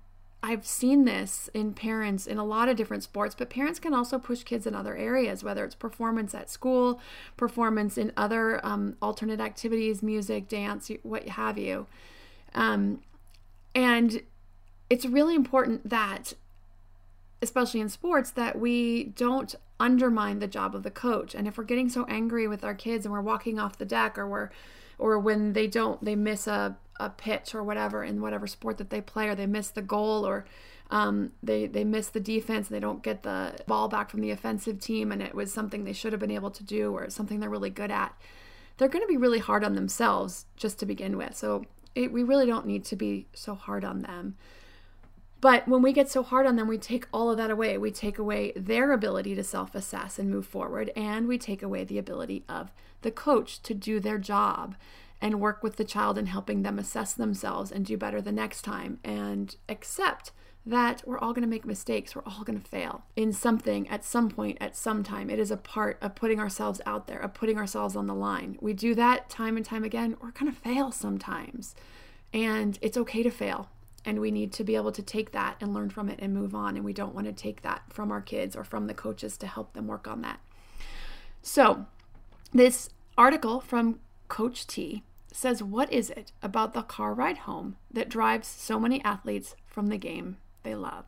I've 0.43 0.65
seen 0.65 1.06
this 1.06 1.51
in 1.54 1.73
parents 1.73 2.25
in 2.25 2.39
a 2.39 2.43
lot 2.43 2.67
of 2.67 2.75
different 2.75 3.04
sports, 3.04 3.36
but 3.38 3.51
parents 3.51 3.80
can 3.80 3.93
also 3.93 4.17
push 4.17 4.43
kids 4.43 4.65
in 4.65 4.73
other 4.73 4.95
areas, 4.95 5.43
whether 5.43 5.63
it's 5.63 5.75
performance 5.75 6.34
at 6.34 6.49
school, 6.49 6.99
performance 7.38 7.95
in 7.95 8.12
other 8.17 8.65
um, 8.65 8.95
alternate 9.04 9.39
activities, 9.39 10.01
music, 10.01 10.47
dance, 10.47 10.89
what 11.04 11.27
have 11.30 11.60
you. 11.60 11.86
Um, 12.56 13.01
and 13.75 14.23
it's 14.89 15.06
really 15.06 15.36
important 15.36 15.88
that, 15.88 16.34
especially 17.43 17.80
in 17.80 17.89
sports, 17.89 18.32
that 18.32 18.58
we 18.58 19.04
don't 19.04 19.54
undermine 19.80 20.39
the 20.39 20.47
job 20.47 20.73
of 20.73 20.82
the 20.82 20.91
coach. 20.91 21.36
And 21.36 21.47
if 21.47 21.56
we're 21.56 21.65
getting 21.65 21.88
so 21.88 22.06
angry 22.06 22.47
with 22.47 22.63
our 22.63 22.75
kids 22.75 23.06
and 23.06 23.13
we're 23.13 23.21
walking 23.21 23.60
off 23.60 23.77
the 23.77 23.86
deck 23.86 24.17
or 24.17 24.27
we're 24.27 24.49
or 25.02 25.20
when 25.20 25.54
they 25.54 25.68
don't 25.68 26.04
they 26.04 26.16
miss 26.16 26.48
a, 26.48 26.78
a 27.00 27.10
pitch 27.10 27.54
or 27.54 27.64
whatever 27.64 28.04
in 28.04 28.22
whatever 28.22 28.48
sport 28.48 28.78
that 28.78 28.90
they 28.90 29.02
play 29.02 29.28
or 29.28 29.36
they 29.36 29.46
miss 29.46 29.70
the 29.70 29.82
goal 29.82 30.26
or 30.26 30.46
um, 30.92 31.32
they 31.42 31.68
they 31.68 31.84
miss 31.84 32.10
the 32.10 32.20
defense 32.20 32.68
and 32.68 32.76
they 32.76 32.80
don't 32.80 33.04
get 33.04 33.24
the 33.24 33.56
ball 33.68 33.88
back 33.88 34.10
from 34.10 34.22
the 34.22 34.32
offensive 34.32 34.80
team 34.80 35.12
and 35.12 35.22
it 35.22 35.36
was 35.36 35.54
something 35.54 35.84
they 35.84 35.94
should 35.94 36.14
have 36.14 36.20
been 36.20 36.32
able 36.32 36.52
to 36.52 36.64
do 36.64 36.94
or 36.94 37.10
something 37.10 37.40
they're 37.40 37.50
really 37.50 37.70
good 37.70 37.92
at 37.92 38.16
they're 38.82 38.90
going 38.90 39.04
to 39.04 39.08
be 39.08 39.18
really 39.18 39.38
hard 39.38 39.64
on 39.64 39.76
themselves 39.76 40.46
just 40.56 40.80
to 40.80 40.88
begin 40.88 41.16
with. 41.16 41.36
So 41.36 41.66
it, 41.94 42.12
we 42.12 42.24
really 42.24 42.48
don't 42.48 42.66
need 42.66 42.84
to 42.86 42.96
be 42.96 43.28
so 43.32 43.54
hard 43.54 43.86
on 43.86 44.02
them 44.02 44.38
but 45.41 45.67
when 45.67 45.82
we 45.82 45.91
get 45.91 46.10
so 46.10 46.21
hard 46.21 46.45
on 46.45 46.56
them, 46.56 46.67
we 46.67 46.77
take 46.77 47.08
all 47.12 47.32
of 47.32 47.38
that 47.38 47.49
away. 47.49 47.77
We 47.77 47.91
take 47.91 48.19
away 48.19 48.54
their 48.56 48.91
ability 48.91 49.36
to 49.36 49.43
self 49.43 49.73
assess 49.75 50.19
and 50.19 50.30
move 50.30 50.45
forward, 50.45 50.91
and 50.95 51.27
we 51.27 51.38
take 51.38 51.63
away 51.63 51.84
the 51.84 51.97
ability 51.97 52.45
of 52.47 52.71
the 53.01 53.12
coach 53.12 53.62
to 53.63 53.73
do 53.73 53.99
their 53.99 54.19
job 54.19 54.75
and 55.19 55.39
work 55.39 55.63
with 55.63 55.75
the 55.75 55.84
child 55.84 56.17
in 56.17 56.27
helping 56.27 56.63
them 56.63 56.80
assess 56.80 57.13
themselves 57.13 57.71
and 57.71 57.86
do 57.86 57.97
better 57.97 58.21
the 58.21 58.32
next 58.32 58.63
time 58.63 58.99
and 59.04 59.56
accept 59.69 60.32
that 60.65 61.01
we're 61.06 61.17
all 61.17 61.34
going 61.34 61.43
to 61.43 61.49
make 61.49 61.65
mistakes. 61.65 62.15
We're 62.15 62.23
all 62.25 62.43
going 62.43 62.60
to 62.60 62.67
fail 62.67 63.04
in 63.15 63.34
something 63.34 63.88
at 63.88 64.04
some 64.04 64.30
point, 64.30 64.58
at 64.62 64.75
some 64.75 65.04
time. 65.04 65.30
It 65.30 65.39
is 65.39 65.49
a 65.49 65.58
part 65.58 65.97
of 66.01 66.15
putting 66.15 66.39
ourselves 66.39 66.82
out 66.86 67.08
there, 67.08 67.19
of 67.19 67.34
putting 67.34 67.58
ourselves 67.58 67.95
on 67.95 68.08
the 68.08 68.13
line. 68.13 68.58
We 68.62 68.73
do 68.73 68.93
that 68.95 69.30
time 69.30 69.58
and 69.58 69.65
time 69.65 69.84
again. 69.84 70.17
We're 70.21 70.32
going 70.32 70.51
to 70.51 70.58
fail 70.58 70.91
sometimes. 70.91 71.75
And 72.32 72.77
it's 72.82 72.97
okay 72.97 73.23
to 73.23 73.32
fail. 73.32 73.69
And 74.04 74.20
we 74.20 74.32
need 74.32 74.52
to 74.54 74.64
be 74.64 74.76
able 74.76 74.92
to 74.94 75.04
take 75.04 75.32
that 75.32 75.58
and 75.62 75.74
learn 75.74 75.90
from 75.90 76.10
it 76.10 76.20
and 76.22 76.34
move 76.34 76.56
on. 76.56 76.76
And 76.76 76.84
we 76.84 76.94
don't 76.94 77.14
want 77.14 77.28
to 77.28 77.34
take 77.34 77.62
that 77.62 77.84
from 77.90 78.12
our 78.12 78.22
kids 78.22 78.56
or 78.56 78.64
from 78.64 78.88
the 78.88 78.94
coaches 78.94 79.38
to 79.38 79.48
help 79.48 79.74
them 79.74 79.88
work 79.88 80.08
on 80.08 80.22
that. 80.22 80.40
So, 81.42 81.86
this 82.52 82.90
article 83.18 83.62
from 83.62 84.00
Coach 84.28 84.66
T 84.68 85.04
says, 85.32 85.64
What 85.64 85.92
is 85.92 86.10
it 86.10 86.32
about 86.42 86.74
the 86.74 86.82
car 86.82 87.14
ride 87.14 87.40
home 87.40 87.78
that 87.92 88.10
drives 88.10 88.48
so 88.48 88.80
many 88.80 89.04
athletes 89.04 89.56
from 89.66 89.88
the 89.88 89.98
game 89.98 90.38
they 90.64 90.76
love? 90.76 91.06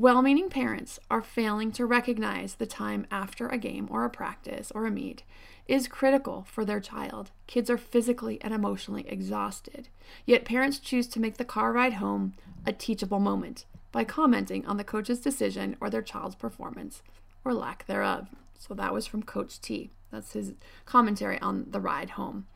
Well 0.00 0.22
meaning 0.22 0.48
parents 0.48 0.98
are 1.10 1.20
failing 1.20 1.72
to 1.72 1.84
recognize 1.84 2.54
the 2.54 2.64
time 2.64 3.06
after 3.10 3.48
a 3.48 3.58
game 3.58 3.86
or 3.90 4.06
a 4.06 4.08
practice 4.08 4.72
or 4.74 4.86
a 4.86 4.90
meet 4.90 5.24
is 5.68 5.88
critical 5.88 6.46
for 6.48 6.64
their 6.64 6.80
child. 6.80 7.32
Kids 7.46 7.68
are 7.68 7.76
physically 7.76 8.40
and 8.40 8.54
emotionally 8.54 9.06
exhausted. 9.06 9.88
Yet 10.24 10.46
parents 10.46 10.78
choose 10.78 11.06
to 11.08 11.20
make 11.20 11.36
the 11.36 11.44
car 11.44 11.70
ride 11.74 11.92
home 11.92 12.32
a 12.64 12.72
teachable 12.72 13.20
moment 13.20 13.66
by 13.92 14.04
commenting 14.04 14.64
on 14.64 14.78
the 14.78 14.84
coach's 14.84 15.20
decision 15.20 15.76
or 15.82 15.90
their 15.90 16.00
child's 16.00 16.34
performance 16.34 17.02
or 17.44 17.52
lack 17.52 17.86
thereof. 17.86 18.28
So 18.58 18.72
that 18.72 18.94
was 18.94 19.06
from 19.06 19.22
Coach 19.22 19.60
T. 19.60 19.90
That's 20.10 20.32
his 20.32 20.54
commentary 20.86 21.38
on 21.40 21.66
the 21.72 21.80
ride 21.80 22.10
home. 22.10 22.46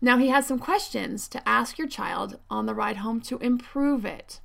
Now, 0.00 0.18
he 0.18 0.30
has 0.30 0.48
some 0.48 0.58
questions 0.58 1.28
to 1.28 1.48
ask 1.48 1.78
your 1.78 1.86
child 1.86 2.40
on 2.50 2.66
the 2.66 2.74
ride 2.74 2.96
home 2.96 3.20
to 3.20 3.38
improve 3.38 4.04
it. 4.04 4.40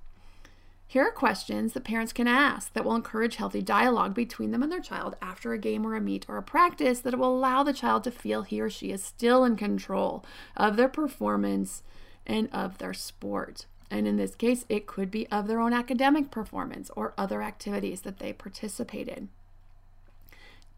Here 0.89 1.04
are 1.04 1.12
questions 1.12 1.73
that 1.73 1.84
parents 1.84 2.12
can 2.12 2.28
ask 2.28 2.73
that 2.73 2.84
will 2.84 2.95
encourage 2.95 3.36
healthy 3.36 3.62
dialogue 3.62 4.15
between 4.15 4.49
them 4.49 4.63
and 4.63 4.71
their 4.71 4.82
child 4.82 5.15
after 5.21 5.54
a 5.54 5.60
game 5.60 5.86
or 5.86 5.95
a 5.95 6.02
meet 6.02 6.25
or 6.28 6.36
a 6.38 6.41
practice 6.41 7.02
that 7.02 7.19
will 7.19 7.38
allow 7.38 7.62
the 7.62 7.73
child 7.73 8.04
to 8.06 8.12
feel 8.12 8.41
he 8.41 8.60
or 8.60 8.71
she 8.71 8.89
is 8.89 9.04
still 9.04 9.45
in 9.45 9.56
control 9.56 10.25
of 10.58 10.78
their 10.78 10.89
performance 10.89 11.84
and 12.25 12.49
of 12.52 12.80
their 12.80 12.95
sport. 12.95 13.67
And 13.91 14.08
in 14.08 14.17
this 14.17 14.34
case, 14.34 14.65
it 14.67 14.88
could 14.88 15.12
be 15.12 15.28
of 15.28 15.47
their 15.47 15.60
own 15.60 15.73
academic 15.73 16.32
performance 16.32 16.89
or 16.95 17.13
other 17.19 17.43
activities 17.43 18.02
that 18.02 18.17
they 18.17 18.34
participate 18.34 19.08
in. 19.08 19.30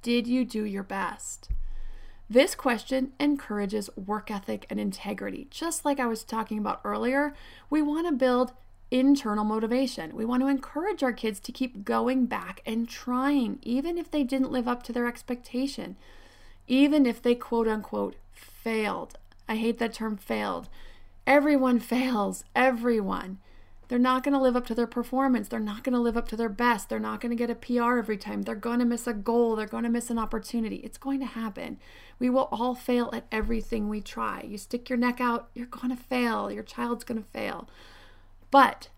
Did 0.02 0.28
you 0.28 0.44
do 0.44 0.66
your 0.66 0.84
best? 0.84 1.52
This 2.30 2.54
question 2.54 3.14
encourages 3.18 3.90
work 3.96 4.30
ethic 4.30 4.66
and 4.70 4.78
integrity. 4.78 5.48
Just 5.50 5.86
like 5.86 6.02
I 6.02 6.06
was 6.06 6.26
talking 6.26 6.58
about 6.58 6.82
earlier, 6.84 7.34
we 7.70 7.82
want 7.82 8.08
to 8.08 8.12
build 8.12 8.52
internal 8.92 9.46
motivation. 9.46 10.16
We 10.16 10.26
want 10.26 10.44
to 10.44 10.50
encourage 10.50 11.02
our 11.02 11.14
kids 11.14 11.40
to 11.40 11.52
keep 11.52 11.84
going 11.84 12.26
back 12.26 12.62
and 12.66 12.88
trying, 12.88 13.60
even 13.64 13.98
if 13.98 14.12
they 14.12 14.24
didn't 14.24 14.52
live 14.52 14.68
up 14.68 14.84
to 14.84 14.94
their 14.94 15.08
expectation, 15.08 15.96
even 16.68 17.06
if 17.06 17.22
they 17.22 17.34
quote 17.34 17.68
unquote 17.68 18.16
failed. 18.32 19.18
I 19.48 19.56
hate 19.56 19.80
that 19.80 19.94
term 19.94 20.18
failed. 20.18 20.70
Everyone 21.26 21.80
fails, 21.94 22.44
everyone. 22.56 23.40
They're 23.88 24.00
not 24.00 24.24
going 24.24 24.34
to 24.34 24.40
live 24.40 24.56
up 24.56 24.66
to 24.68 24.76
their 24.76 24.88
performance. 24.88 25.50
They're 25.50 25.60
not 25.60 25.84
going 25.84 25.92
to 25.92 26.00
live 26.00 26.16
up 26.16 26.30
to 26.30 26.38
their 26.38 26.48
best. 26.48 26.88
They're 26.88 26.98
not 26.98 27.20
going 27.20 27.36
to 27.36 27.36
get 27.36 27.50
a 27.50 27.56
PR 27.56 27.98
every 27.98 28.16
time. 28.16 28.44
They're 28.44 28.56
going 28.56 28.80
to 28.80 28.86
miss 28.86 29.06
a 29.06 29.12
goal. 29.12 29.58
They're 29.58 29.66
going 29.66 29.84
to 29.84 29.90
miss 29.90 30.10
an 30.10 30.18
opportunity. 30.18 30.78
It's 30.78 30.98
going 30.98 31.20
to 31.20 31.26
happen. 31.26 31.78
We 32.18 32.30
will 32.30 32.48
all 32.54 32.74
fail 32.74 33.10
at 33.12 33.26
everything 33.34 33.90
we 33.90 34.00
try. 34.00 34.44
You 34.48 34.58
stick 34.58 34.90
your 34.90 34.98
neck 34.98 35.20
out, 35.20 35.50
you're 35.54 35.66
going 35.66 35.90
to 35.90 36.02
fail. 36.02 36.50
Your 36.50 36.64
child's 36.64 37.04
going 37.04 37.22
to 37.22 37.30
fail. 37.32 37.68
But 38.52 38.90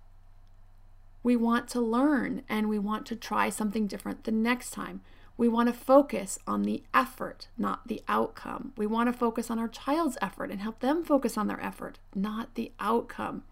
we 1.22 1.36
want 1.38 1.70
to 1.70 1.80
learn 1.80 2.44
and 2.50 2.68
we 2.68 2.80
want 2.80 3.06
to 3.06 3.16
try 3.16 3.50
something 3.50 3.88
different 3.88 4.26
the 4.26 4.32
next 4.32 4.72
time. 4.72 5.02
We 5.38 5.48
want 5.48 5.68
to 5.68 5.74
focus 5.74 6.38
on 6.46 6.64
the 6.64 6.84
effort, 6.94 7.48
not 7.58 7.88
the 7.88 8.02
outcome. 8.08 8.74
We 8.78 8.86
want 8.86 9.12
to 9.12 9.18
focus 9.18 9.50
on 9.50 9.58
our 9.58 9.68
child's 9.68 10.18
effort 10.22 10.52
and 10.52 10.60
help 10.60 10.80
them 10.80 11.04
focus 11.04 11.38
on 11.38 11.48
their 11.48 11.64
effort, 11.64 12.00
not 12.14 12.56
the 12.56 12.72
outcome. 12.80 13.44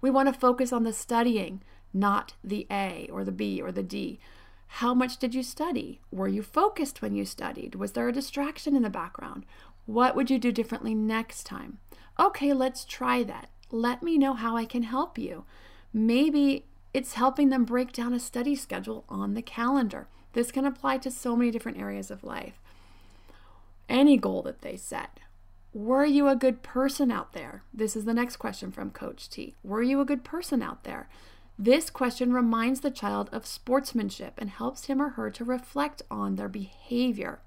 We 0.00 0.10
want 0.10 0.32
to 0.32 0.38
focus 0.38 0.72
on 0.72 0.84
the 0.84 0.92
studying, 0.92 1.62
not 1.92 2.34
the 2.44 2.66
A 2.70 3.08
or 3.10 3.24
the 3.24 3.32
B 3.32 3.60
or 3.60 3.72
the 3.72 3.82
D. 3.82 4.20
How 4.68 4.94
much 4.94 5.16
did 5.16 5.34
you 5.34 5.42
study? 5.42 6.00
Were 6.10 6.28
you 6.28 6.42
focused 6.42 7.00
when 7.00 7.14
you 7.14 7.24
studied? 7.24 7.76
Was 7.76 7.92
there 7.92 8.08
a 8.08 8.12
distraction 8.12 8.76
in 8.76 8.82
the 8.82 8.90
background? 8.90 9.46
What 9.86 10.14
would 10.14 10.30
you 10.30 10.38
do 10.38 10.52
differently 10.52 10.94
next 10.94 11.44
time? 11.44 11.78
Okay, 12.18 12.52
let's 12.52 12.84
try 12.84 13.22
that 13.22 13.48
let 13.70 14.02
me 14.02 14.18
know 14.18 14.34
how 14.34 14.56
I 14.56 14.64
can 14.64 14.82
help 14.82 15.18
you. 15.18 15.44
Maybe 15.92 16.64
it's 16.94 17.14
helping 17.14 17.50
them 17.50 17.64
break 17.64 17.92
down 17.92 18.14
a 18.14 18.20
study 18.20 18.54
schedule 18.54 19.04
on 19.08 19.34
the 19.34 19.42
calendar. 19.42 20.08
This 20.32 20.50
can 20.50 20.64
apply 20.64 20.98
to 20.98 21.10
so 21.10 21.36
many 21.36 21.50
different 21.50 21.78
areas 21.78 22.10
of 22.10 22.24
life. 22.24 22.60
Any 23.88 24.16
goal 24.16 24.42
that 24.42 24.62
they 24.62 24.76
set. 24.76 25.20
Were 25.72 26.04
you 26.06 26.28
a 26.28 26.36
good 26.36 26.62
person 26.62 27.10
out 27.10 27.32
there? 27.32 27.62
This 27.72 27.96
is 27.96 28.04
the 28.04 28.14
next 28.14 28.36
question 28.36 28.72
from 28.72 28.90
Coach 28.90 29.28
T. 29.28 29.54
Were 29.62 29.82
you 29.82 30.00
a 30.00 30.06
good 30.06 30.24
person 30.24 30.62
out 30.62 30.84
there? 30.84 31.08
This 31.58 31.90
question 31.90 32.32
reminds 32.32 32.80
the 32.80 32.90
child 32.90 33.30
of 33.32 33.46
sportsmanship 33.46 34.34
and 34.38 34.50
helps 34.50 34.86
him 34.86 35.00
or 35.00 35.10
her 35.10 35.30
to 35.30 35.44
reflect 35.44 36.02
on 36.10 36.36
their 36.36 36.48
behavior. 36.48 37.40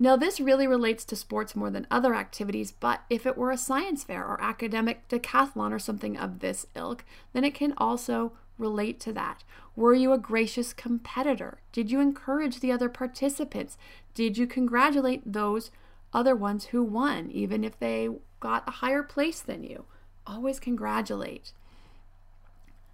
Now, 0.00 0.16
this 0.16 0.38
really 0.38 0.68
relates 0.68 1.04
to 1.06 1.16
sports 1.16 1.56
more 1.56 1.70
than 1.70 1.86
other 1.90 2.14
activities, 2.14 2.70
but 2.70 3.02
if 3.10 3.26
it 3.26 3.36
were 3.36 3.50
a 3.50 3.58
science 3.58 4.04
fair 4.04 4.24
or 4.24 4.40
academic 4.40 5.08
decathlon 5.08 5.72
or 5.72 5.80
something 5.80 6.16
of 6.16 6.38
this 6.38 6.66
ilk, 6.76 7.04
then 7.32 7.42
it 7.42 7.54
can 7.54 7.74
also 7.76 8.32
relate 8.58 9.00
to 9.00 9.12
that. 9.12 9.42
Were 9.74 9.94
you 9.94 10.12
a 10.12 10.18
gracious 10.18 10.72
competitor? 10.72 11.58
Did 11.72 11.90
you 11.90 12.00
encourage 12.00 12.60
the 12.60 12.70
other 12.70 12.88
participants? 12.88 13.76
Did 14.14 14.38
you 14.38 14.46
congratulate 14.46 15.32
those 15.32 15.70
other 16.12 16.36
ones 16.36 16.66
who 16.66 16.82
won, 16.82 17.30
even 17.32 17.64
if 17.64 17.78
they 17.78 18.08
got 18.40 18.68
a 18.68 18.72
higher 18.72 19.02
place 19.02 19.40
than 19.40 19.64
you? 19.64 19.84
Always 20.26 20.60
congratulate. 20.60 21.52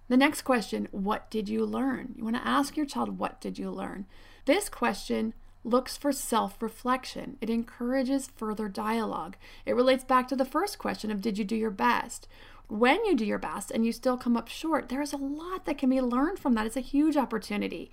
The 0.07 0.17
next 0.17 0.43
question, 0.43 0.87
what 0.91 1.29
did 1.31 1.49
you 1.49 1.65
learn? 1.65 2.13
You 2.15 2.23
want 2.23 2.35
to 2.35 2.47
ask 2.47 2.77
your 2.77 2.85
child, 2.85 3.17
what 3.17 3.41
did 3.41 3.57
you 3.57 3.71
learn? 3.71 4.05
This 4.45 4.69
question 4.69 5.33
looks 5.65 5.97
for 5.97 6.11
self 6.11 6.61
reflection. 6.61 7.37
It 7.41 7.49
encourages 7.49 8.29
further 8.35 8.69
dialogue. 8.69 9.35
It 9.65 9.75
relates 9.75 10.03
back 10.03 10.27
to 10.29 10.35
the 10.35 10.45
first 10.45 10.77
question 10.77 11.11
of 11.11 11.21
did 11.21 11.37
you 11.37 11.43
do 11.43 11.55
your 11.55 11.71
best? 11.71 12.27
When 12.67 13.03
you 13.05 13.15
do 13.15 13.25
your 13.25 13.39
best 13.39 13.71
and 13.71 13.85
you 13.85 13.91
still 13.91 14.17
come 14.17 14.37
up 14.37 14.47
short, 14.47 14.89
there 14.89 15.01
is 15.01 15.13
a 15.13 15.17
lot 15.17 15.65
that 15.65 15.77
can 15.77 15.89
be 15.89 16.01
learned 16.01 16.39
from 16.39 16.53
that. 16.53 16.65
It's 16.65 16.77
a 16.77 16.81
huge 16.81 17.17
opportunity. 17.17 17.91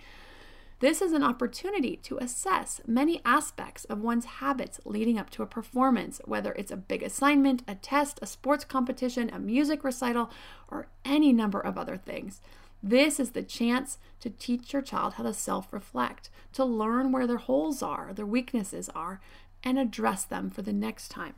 This 0.80 1.00
is 1.00 1.12
an 1.12 1.22
opportunity 1.22 1.96
to 1.98 2.18
assess 2.18 2.80
many 2.86 3.20
aspects 3.24 3.84
of 3.84 4.00
one's 4.00 4.24
habits 4.24 4.80
leading 4.84 5.16
up 5.16 5.30
to 5.30 5.42
a 5.42 5.46
performance, 5.46 6.20
whether 6.24 6.52
it's 6.54 6.72
a 6.72 6.76
big 6.76 7.04
assignment, 7.04 7.62
a 7.68 7.76
test, 7.76 8.18
a 8.20 8.26
sports 8.26 8.64
competition, 8.64 9.30
a 9.30 9.38
music 9.38 9.84
recital, 9.84 10.30
or 10.68 10.88
any 11.04 11.32
number 11.32 11.60
of 11.60 11.78
other 11.78 11.96
things. 11.96 12.40
This 12.82 13.20
is 13.20 13.30
the 13.30 13.42
chance 13.42 13.98
to 14.20 14.30
teach 14.30 14.72
your 14.72 14.82
child 14.82 15.14
how 15.14 15.22
to 15.22 15.32
self 15.32 15.72
reflect, 15.72 16.30
to 16.54 16.64
learn 16.64 17.12
where 17.12 17.26
their 17.26 17.36
holes 17.36 17.82
are, 17.82 18.12
their 18.12 18.26
weaknesses 18.26 18.88
are, 18.94 19.20
and 19.62 19.78
address 19.78 20.24
them 20.24 20.50
for 20.50 20.62
the 20.62 20.72
next 20.72 21.08
time. 21.08 21.34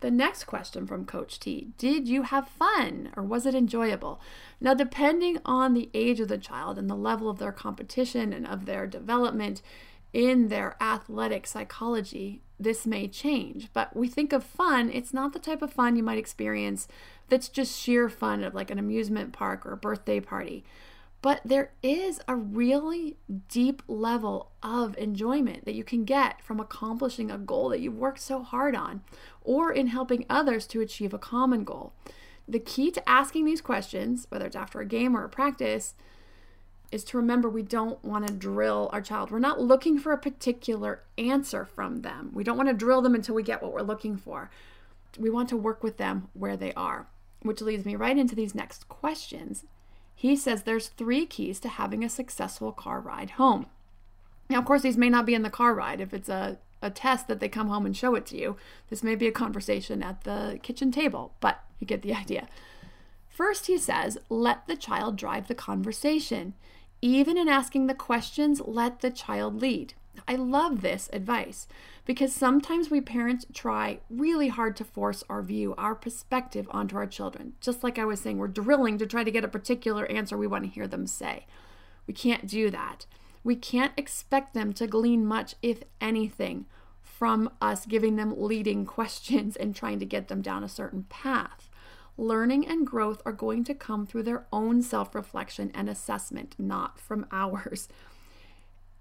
The 0.00 0.10
next 0.10 0.44
question 0.44 0.84
from 0.88 1.04
Coach 1.04 1.38
T 1.38 1.68
Did 1.78 2.08
you 2.08 2.22
have 2.22 2.48
fun 2.48 3.12
or 3.16 3.22
was 3.22 3.46
it 3.46 3.54
enjoyable? 3.54 4.20
Now, 4.60 4.74
depending 4.74 5.38
on 5.44 5.74
the 5.74 5.90
age 5.94 6.18
of 6.18 6.26
the 6.26 6.38
child 6.38 6.76
and 6.76 6.90
the 6.90 6.96
level 6.96 7.30
of 7.30 7.38
their 7.38 7.52
competition 7.52 8.32
and 8.32 8.44
of 8.44 8.66
their 8.66 8.88
development 8.88 9.62
in 10.12 10.48
their 10.48 10.76
athletic 10.82 11.46
psychology, 11.46 12.42
this 12.62 12.86
may 12.86 13.08
change. 13.08 13.68
But 13.72 13.96
we 13.96 14.08
think 14.08 14.32
of 14.32 14.44
fun, 14.44 14.90
it's 14.90 15.14
not 15.14 15.32
the 15.32 15.38
type 15.38 15.62
of 15.62 15.72
fun 15.72 15.96
you 15.96 16.02
might 16.02 16.18
experience 16.18 16.88
that's 17.28 17.48
just 17.48 17.80
sheer 17.80 18.08
fun 18.08 18.44
of 18.44 18.54
like 18.54 18.70
an 18.70 18.78
amusement 18.78 19.32
park 19.32 19.64
or 19.64 19.72
a 19.72 19.76
birthday 19.76 20.20
party. 20.20 20.64
But 21.22 21.40
there 21.44 21.72
is 21.82 22.20
a 22.26 22.34
really 22.34 23.16
deep 23.48 23.82
level 23.86 24.50
of 24.60 24.98
enjoyment 24.98 25.64
that 25.64 25.74
you 25.74 25.84
can 25.84 26.04
get 26.04 26.42
from 26.42 26.58
accomplishing 26.58 27.30
a 27.30 27.38
goal 27.38 27.68
that 27.68 27.80
you've 27.80 27.96
worked 27.96 28.20
so 28.20 28.42
hard 28.42 28.74
on 28.74 29.02
or 29.40 29.72
in 29.72 29.86
helping 29.86 30.26
others 30.28 30.66
to 30.68 30.80
achieve 30.80 31.14
a 31.14 31.18
common 31.18 31.62
goal. 31.62 31.92
The 32.48 32.58
key 32.58 32.90
to 32.90 33.08
asking 33.08 33.44
these 33.44 33.60
questions, 33.60 34.26
whether 34.30 34.46
it's 34.46 34.56
after 34.56 34.80
a 34.80 34.84
game 34.84 35.16
or 35.16 35.24
a 35.24 35.28
practice, 35.28 35.94
is 36.92 37.02
to 37.04 37.16
remember 37.16 37.48
we 37.48 37.62
don't 37.62 38.02
want 38.04 38.26
to 38.26 38.32
drill 38.32 38.90
our 38.92 39.00
child. 39.00 39.30
We're 39.30 39.38
not 39.38 39.60
looking 39.60 39.98
for 39.98 40.12
a 40.12 40.18
particular 40.18 41.02
answer 41.16 41.64
from 41.64 42.02
them. 42.02 42.30
We 42.34 42.44
don't 42.44 42.58
want 42.58 42.68
to 42.68 42.74
drill 42.74 43.02
them 43.02 43.14
until 43.14 43.34
we 43.34 43.42
get 43.42 43.62
what 43.62 43.72
we're 43.72 43.80
looking 43.80 44.16
for. 44.16 44.50
We 45.18 45.30
want 45.30 45.48
to 45.48 45.56
work 45.56 45.82
with 45.82 45.96
them 45.96 46.28
where 46.34 46.56
they 46.56 46.72
are, 46.74 47.06
which 47.40 47.62
leads 47.62 47.84
me 47.84 47.96
right 47.96 48.16
into 48.16 48.34
these 48.34 48.54
next 48.54 48.88
questions. 48.88 49.64
He 50.14 50.36
says 50.36 50.62
there's 50.62 50.88
three 50.88 51.26
keys 51.26 51.58
to 51.60 51.68
having 51.68 52.04
a 52.04 52.08
successful 52.08 52.72
car 52.72 53.00
ride 53.00 53.30
home. 53.30 53.66
Now, 54.50 54.58
of 54.58 54.66
course, 54.66 54.82
these 54.82 54.98
may 54.98 55.08
not 55.08 55.26
be 55.26 55.34
in 55.34 55.42
the 55.42 55.50
car 55.50 55.74
ride. 55.74 56.00
If 56.00 56.12
it's 56.12 56.28
a, 56.28 56.58
a 56.82 56.90
test 56.90 57.26
that 57.28 57.40
they 57.40 57.48
come 57.48 57.68
home 57.68 57.86
and 57.86 57.96
show 57.96 58.14
it 58.14 58.26
to 58.26 58.38
you, 58.38 58.56
this 58.90 59.02
may 59.02 59.14
be 59.14 59.26
a 59.26 59.32
conversation 59.32 60.02
at 60.02 60.24
the 60.24 60.60
kitchen 60.62 60.92
table, 60.92 61.32
but 61.40 61.64
you 61.80 61.86
get 61.86 62.02
the 62.02 62.14
idea. 62.22 62.48
First, 63.32 63.66
he 63.66 63.78
says, 63.78 64.18
let 64.28 64.66
the 64.66 64.76
child 64.76 65.16
drive 65.16 65.48
the 65.48 65.54
conversation. 65.54 66.52
Even 67.04 67.36
in 67.36 67.48
asking 67.48 67.88
the 67.88 67.94
questions, 67.94 68.62
let 68.64 69.00
the 69.00 69.10
child 69.10 69.60
lead. 69.60 69.94
I 70.28 70.36
love 70.36 70.82
this 70.82 71.10
advice 71.12 71.66
because 72.04 72.32
sometimes 72.32 72.90
we 72.90 73.00
parents 73.00 73.44
try 73.52 73.98
really 74.08 74.48
hard 74.48 74.76
to 74.76 74.84
force 74.84 75.24
our 75.28 75.42
view, 75.42 75.74
our 75.76 75.96
perspective 75.96 76.68
onto 76.70 76.96
our 76.96 77.08
children. 77.08 77.54
Just 77.60 77.82
like 77.82 77.98
I 77.98 78.04
was 78.04 78.20
saying, 78.20 78.38
we're 78.38 78.46
drilling 78.46 78.98
to 78.98 79.06
try 79.06 79.24
to 79.24 79.32
get 79.32 79.44
a 79.44 79.48
particular 79.48 80.06
answer 80.06 80.38
we 80.38 80.46
want 80.46 80.62
to 80.62 80.70
hear 80.70 80.86
them 80.86 81.08
say. 81.08 81.46
We 82.06 82.14
can't 82.14 82.46
do 82.46 82.70
that. 82.70 83.06
We 83.42 83.56
can't 83.56 83.92
expect 83.96 84.54
them 84.54 84.72
to 84.74 84.86
glean 84.86 85.26
much, 85.26 85.56
if 85.60 85.82
anything, 86.00 86.66
from 87.00 87.50
us 87.60 87.84
giving 87.84 88.14
them 88.14 88.34
leading 88.36 88.84
questions 88.86 89.56
and 89.56 89.74
trying 89.74 89.98
to 89.98 90.06
get 90.06 90.28
them 90.28 90.40
down 90.40 90.62
a 90.62 90.68
certain 90.68 91.06
path 91.08 91.68
learning 92.22 92.66
and 92.66 92.86
growth 92.86 93.20
are 93.26 93.32
going 93.32 93.64
to 93.64 93.74
come 93.74 94.06
through 94.06 94.22
their 94.22 94.46
own 94.52 94.80
self 94.82 95.14
reflection 95.14 95.70
and 95.74 95.88
assessment, 95.88 96.54
not 96.58 96.98
from 96.98 97.26
ours. 97.32 97.88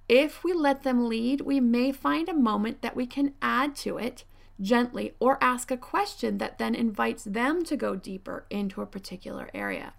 If 0.10 0.44
we 0.44 0.54
let 0.54 0.84
them 0.84 1.08
lead, 1.08 1.42
we 1.42 1.60
may 1.60 1.92
find 1.92 2.28
a 2.28 2.34
moment 2.34 2.82
that 2.82 2.96
we 2.96 3.06
can 3.06 3.34
add 3.42 3.76
to 3.78 3.98
it 3.98 4.26
gently 4.60 5.14
or 5.20 5.42
ask 5.42 5.72
a 5.72 5.78
question 5.78 6.38
that 6.38 6.58
then 6.58 6.76
invites 6.76 7.24
them 7.24 7.64
to 7.64 7.78
go 7.78 7.96
deeper 7.96 8.46
into 8.50 8.82
a 8.82 8.86
particular 8.86 9.50
area. 9.54 9.94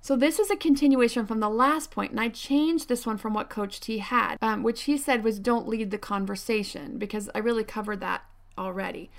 So, 0.00 0.16
this 0.16 0.38
is 0.38 0.50
a 0.50 0.56
continuation 0.56 1.26
from 1.26 1.40
the 1.40 1.50
last 1.50 1.90
point, 1.90 2.12
and 2.12 2.20
I 2.20 2.28
changed 2.28 2.88
this 2.88 3.04
one 3.04 3.18
from 3.18 3.34
what 3.34 3.50
Coach 3.50 3.80
T 3.80 3.98
had, 3.98 4.36
um, 4.40 4.62
which 4.62 4.82
he 4.82 4.96
said 4.96 5.24
was 5.24 5.40
don't 5.40 5.66
lead 5.66 5.90
the 5.90 5.98
conversation, 5.98 6.96
because 6.96 7.28
I 7.34 7.38
really 7.38 7.64
covered 7.64 8.00
that 8.00 8.22
already. 8.56 9.10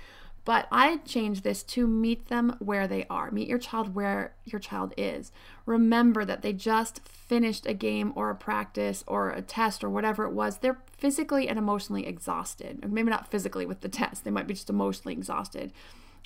But 0.48 0.66
I 0.72 0.96
change 1.04 1.42
this 1.42 1.62
to 1.64 1.86
meet 1.86 2.28
them 2.28 2.56
where 2.58 2.88
they 2.88 3.04
are. 3.10 3.30
Meet 3.30 3.48
your 3.48 3.58
child 3.58 3.94
where 3.94 4.32
your 4.46 4.58
child 4.58 4.94
is. 4.96 5.30
Remember 5.66 6.24
that 6.24 6.40
they 6.40 6.54
just 6.54 7.06
finished 7.06 7.66
a 7.66 7.74
game 7.74 8.14
or 8.16 8.30
a 8.30 8.34
practice 8.34 9.04
or 9.06 9.28
a 9.28 9.42
test 9.42 9.84
or 9.84 9.90
whatever 9.90 10.24
it 10.24 10.32
was. 10.32 10.56
They're 10.56 10.80
physically 10.90 11.50
and 11.50 11.58
emotionally 11.58 12.06
exhausted. 12.06 12.82
maybe 12.90 13.10
not 13.10 13.30
physically 13.30 13.66
with 13.66 13.82
the 13.82 13.88
test, 13.90 14.24
they 14.24 14.30
might 14.30 14.46
be 14.46 14.54
just 14.54 14.70
emotionally 14.70 15.12
exhausted 15.12 15.70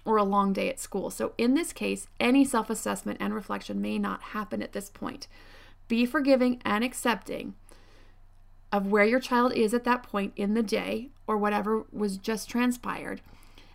or 0.04 0.18
a 0.18 0.22
long 0.22 0.52
day 0.52 0.68
at 0.68 0.78
school. 0.78 1.11
So, 1.11 1.32
in 1.37 1.54
this 1.54 1.72
case, 1.72 2.06
any 2.20 2.44
self 2.44 2.70
assessment 2.70 3.18
and 3.20 3.35
reflection 3.35 3.82
may 3.82 3.98
not 3.98 4.22
happen 4.22 4.62
at 4.62 4.72
this 4.72 4.88
point. 4.88 5.26
Be 5.88 6.06
forgiving 6.06 6.62
and 6.64 6.85
accepting 6.85 7.56
of 8.70 8.87
where 8.87 9.04
your 9.04 9.18
child 9.18 9.52
is 9.52 9.74
at 9.74 9.82
that 9.82 10.04
point 10.04 10.32
in 10.37 10.54
the 10.54 10.62
day 10.62 11.11
or 11.26 11.37
whatever 11.37 11.87
was 11.90 12.18
just 12.18 12.48
transpired 12.48 13.20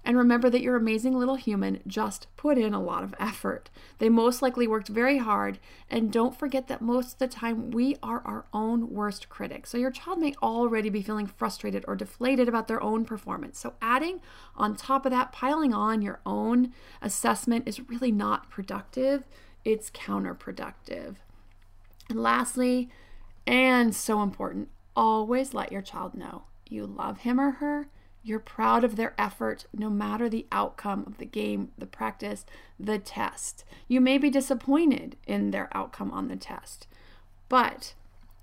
and 0.07 0.17
remember 0.17 0.49
that 0.49 0.61
your 0.61 0.77
amazing 0.77 1.19
little 1.19 1.35
human 1.35 1.81
just 1.85 2.27
put 2.37 2.57
in 2.57 2.73
a 2.73 2.81
lot 2.81 3.03
of 3.03 3.13
effort. 3.19 3.69
They 3.97 4.07
most 4.07 4.41
likely 4.41 4.65
worked 4.65 4.87
very 4.87 5.17
hard. 5.17 5.59
And 5.89 6.13
don't 6.13 6.39
forget 6.39 6.69
that 6.69 6.81
most 6.81 7.13
of 7.13 7.19
the 7.19 7.27
time 7.27 7.71
we 7.71 7.97
are 8.01 8.21
our 8.23 8.45
own 8.53 8.89
worst 8.89 9.27
critic. 9.27 9.67
So 9.67 9.77
your 9.77 9.91
child 9.91 10.19
may 10.19 10.33
already 10.41 10.89
be 10.89 11.01
feeling 11.01 11.27
frustrated 11.27 11.83
or 11.89 11.97
deflated 11.97 12.47
about 12.47 12.69
their 12.69 12.81
own 12.81 13.03
performance. 13.03 13.59
So 13.59 13.73
adding 13.81 14.21
on 14.55 14.77
top 14.77 15.05
of 15.05 15.11
that, 15.11 15.33
piling 15.33 15.73
on 15.73 16.01
your 16.01 16.21
own 16.25 16.71
assessment 17.01 17.67
is 17.67 17.89
really 17.89 18.11
not 18.13 18.49
productive, 18.49 19.25
it's 19.65 19.89
counterproductive. 19.89 21.17
And 22.09 22.23
lastly, 22.23 22.89
and 23.45 23.93
so 23.93 24.21
important, 24.21 24.69
always 24.95 25.53
let 25.53 25.73
your 25.73 25.81
child 25.81 26.15
know 26.15 26.43
you 26.69 26.85
love 26.85 27.19
him 27.19 27.41
or 27.41 27.51
her 27.51 27.89
you're 28.27 28.39
proud 28.39 28.83
of 28.83 28.95
their 28.95 29.13
effort 29.17 29.65
no 29.73 29.89
matter 29.89 30.27
the 30.27 30.45
outcome 30.51 31.03
of 31.07 31.17
the 31.17 31.25
game, 31.25 31.71
the 31.77 31.85
practice, 31.85 32.45
the 32.77 32.99
test. 32.99 33.63
You 33.87 34.01
may 34.01 34.17
be 34.17 34.29
disappointed 34.29 35.15
in 35.25 35.51
their 35.51 35.69
outcome 35.73 36.11
on 36.11 36.27
the 36.27 36.35
test, 36.35 36.87
but 37.47 37.93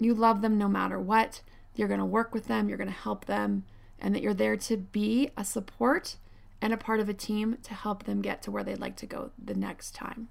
you 0.01 0.14
love 0.14 0.40
them 0.40 0.57
no 0.57 0.68
matter 0.68 0.99
what. 0.99 1.42
You're 1.75 1.88
going 1.88 2.01
to 2.01 2.07
work 2.07 2.33
with 2.33 2.47
them, 2.47 2.68
you're 2.68 2.79
going 2.79 2.88
to 2.88 2.94
help 2.94 3.27
them, 3.27 3.64
and 3.99 4.14
that 4.14 4.23
you're 4.23 4.33
there 4.33 4.57
to 4.57 4.77
be 4.77 5.31
a 5.37 5.44
support 5.44 6.16
and 6.62 6.73
a 6.73 6.79
part 6.79 7.01
of 7.01 7.09
a 7.09 7.14
team 7.14 7.59
to 7.62 7.75
help 7.75 8.05
them 8.05 8.23
get 8.23 8.40
to 8.42 8.51
where 8.51 8.64
they'd 8.64 8.81
like 8.81 8.97
to 8.97 9.07
go 9.07 9.33
the 9.42 9.55
next 9.55 9.94
time. 9.94 10.29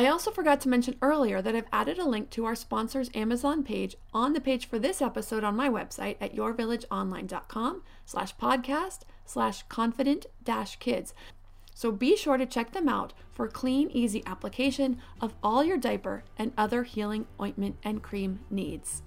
I 0.00 0.06
also 0.06 0.30
forgot 0.30 0.62
to 0.62 0.70
mention 0.70 0.96
earlier 1.02 1.42
that 1.42 1.54
I've 1.54 1.68
added 1.74 1.98
a 1.98 2.08
link 2.08 2.30
to 2.30 2.46
our 2.46 2.54
sponsor's 2.54 3.10
Amazon 3.14 3.62
page 3.62 3.96
on 4.14 4.32
the 4.32 4.40
page 4.40 4.64
for 4.64 4.78
this 4.78 5.02
episode 5.02 5.44
on 5.44 5.54
my 5.54 5.68
website 5.68 6.16
at 6.22 6.34
yourvillageonline.com 6.34 7.82
slash 8.06 8.34
podcast 8.36 9.00
slash 9.26 9.62
confident 9.64 10.24
dash 10.42 10.76
kids. 10.76 11.12
So 11.74 11.92
be 11.92 12.16
sure 12.16 12.38
to 12.38 12.46
check 12.46 12.72
them 12.72 12.88
out 12.88 13.12
for 13.30 13.46
clean, 13.46 13.90
easy 13.90 14.22
application 14.24 14.96
of 15.20 15.34
all 15.42 15.62
your 15.62 15.76
diaper 15.76 16.24
and 16.38 16.52
other 16.56 16.84
healing 16.84 17.26
ointment 17.38 17.76
and 17.84 18.02
cream 18.02 18.40
needs. 18.48 19.02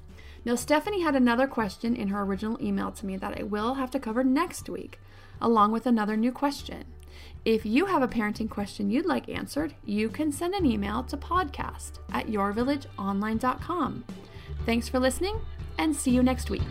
Now, 0.45 0.53
Stephanie 0.53 1.01
had 1.01 1.15
another 1.15 1.47
question 1.47 1.95
in 1.95 2.09
her 2.09 2.21
original 2.21 2.61
email 2.61 2.91
to 2.91 3.07
me 3.07 3.17
that 3.17 3.39
I 3.39 3.41
will 3.41 3.73
have 3.73 3.89
to 3.89 3.99
cover 3.99 4.23
next 4.23 4.69
week, 4.69 4.99
along 5.41 5.71
with 5.71 5.87
another 5.87 6.15
new 6.15 6.31
question. 6.31 6.83
If 7.45 7.65
you 7.65 7.85
have 7.87 8.01
a 8.01 8.07
parenting 8.07 8.49
question 8.49 8.89
you'd 8.89 9.05
like 9.05 9.27
answered, 9.27 9.73
you 9.83 10.07
can 10.07 10.31
send 10.31 10.53
an 10.53 10.65
email 10.65 11.03
to 11.03 11.17
podcast 11.17 11.99
at 12.13 12.27
yourvillageonline.com. 12.27 14.05
Thanks 14.65 14.87
for 14.87 14.99
listening 14.99 15.41
and 15.77 15.93
see 15.93 16.11
you 16.11 16.23
next 16.23 16.49
week. 16.49 16.61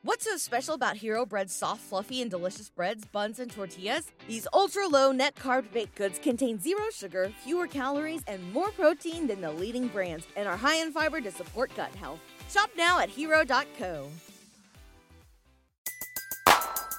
What's 0.00 0.24
so 0.24 0.38
special 0.38 0.74
about 0.74 0.96
Hero 0.96 1.26
Bread's 1.26 1.52
soft, 1.52 1.82
fluffy, 1.82 2.22
and 2.22 2.30
delicious 2.30 2.70
breads, 2.70 3.04
buns, 3.04 3.40
and 3.40 3.50
tortillas? 3.50 4.10
These 4.26 4.46
ultra 4.54 4.86
low 4.86 5.12
net 5.12 5.34
carb 5.34 5.70
baked 5.72 5.96
goods 5.96 6.18
contain 6.18 6.58
zero 6.58 6.84
sugar, 6.94 7.30
fewer 7.42 7.66
calories, 7.66 8.22
and 8.26 8.52
more 8.54 8.70
protein 8.70 9.26
than 9.26 9.42
the 9.42 9.50
leading 9.50 9.88
brands, 9.88 10.26
and 10.36 10.48
are 10.48 10.56
high 10.56 10.76
in 10.76 10.92
fiber 10.92 11.20
to 11.20 11.30
support 11.30 11.74
gut 11.76 11.94
health. 11.96 12.20
Shop 12.48 12.70
now 12.76 13.00
at 13.00 13.10
hero.co. 13.10 14.08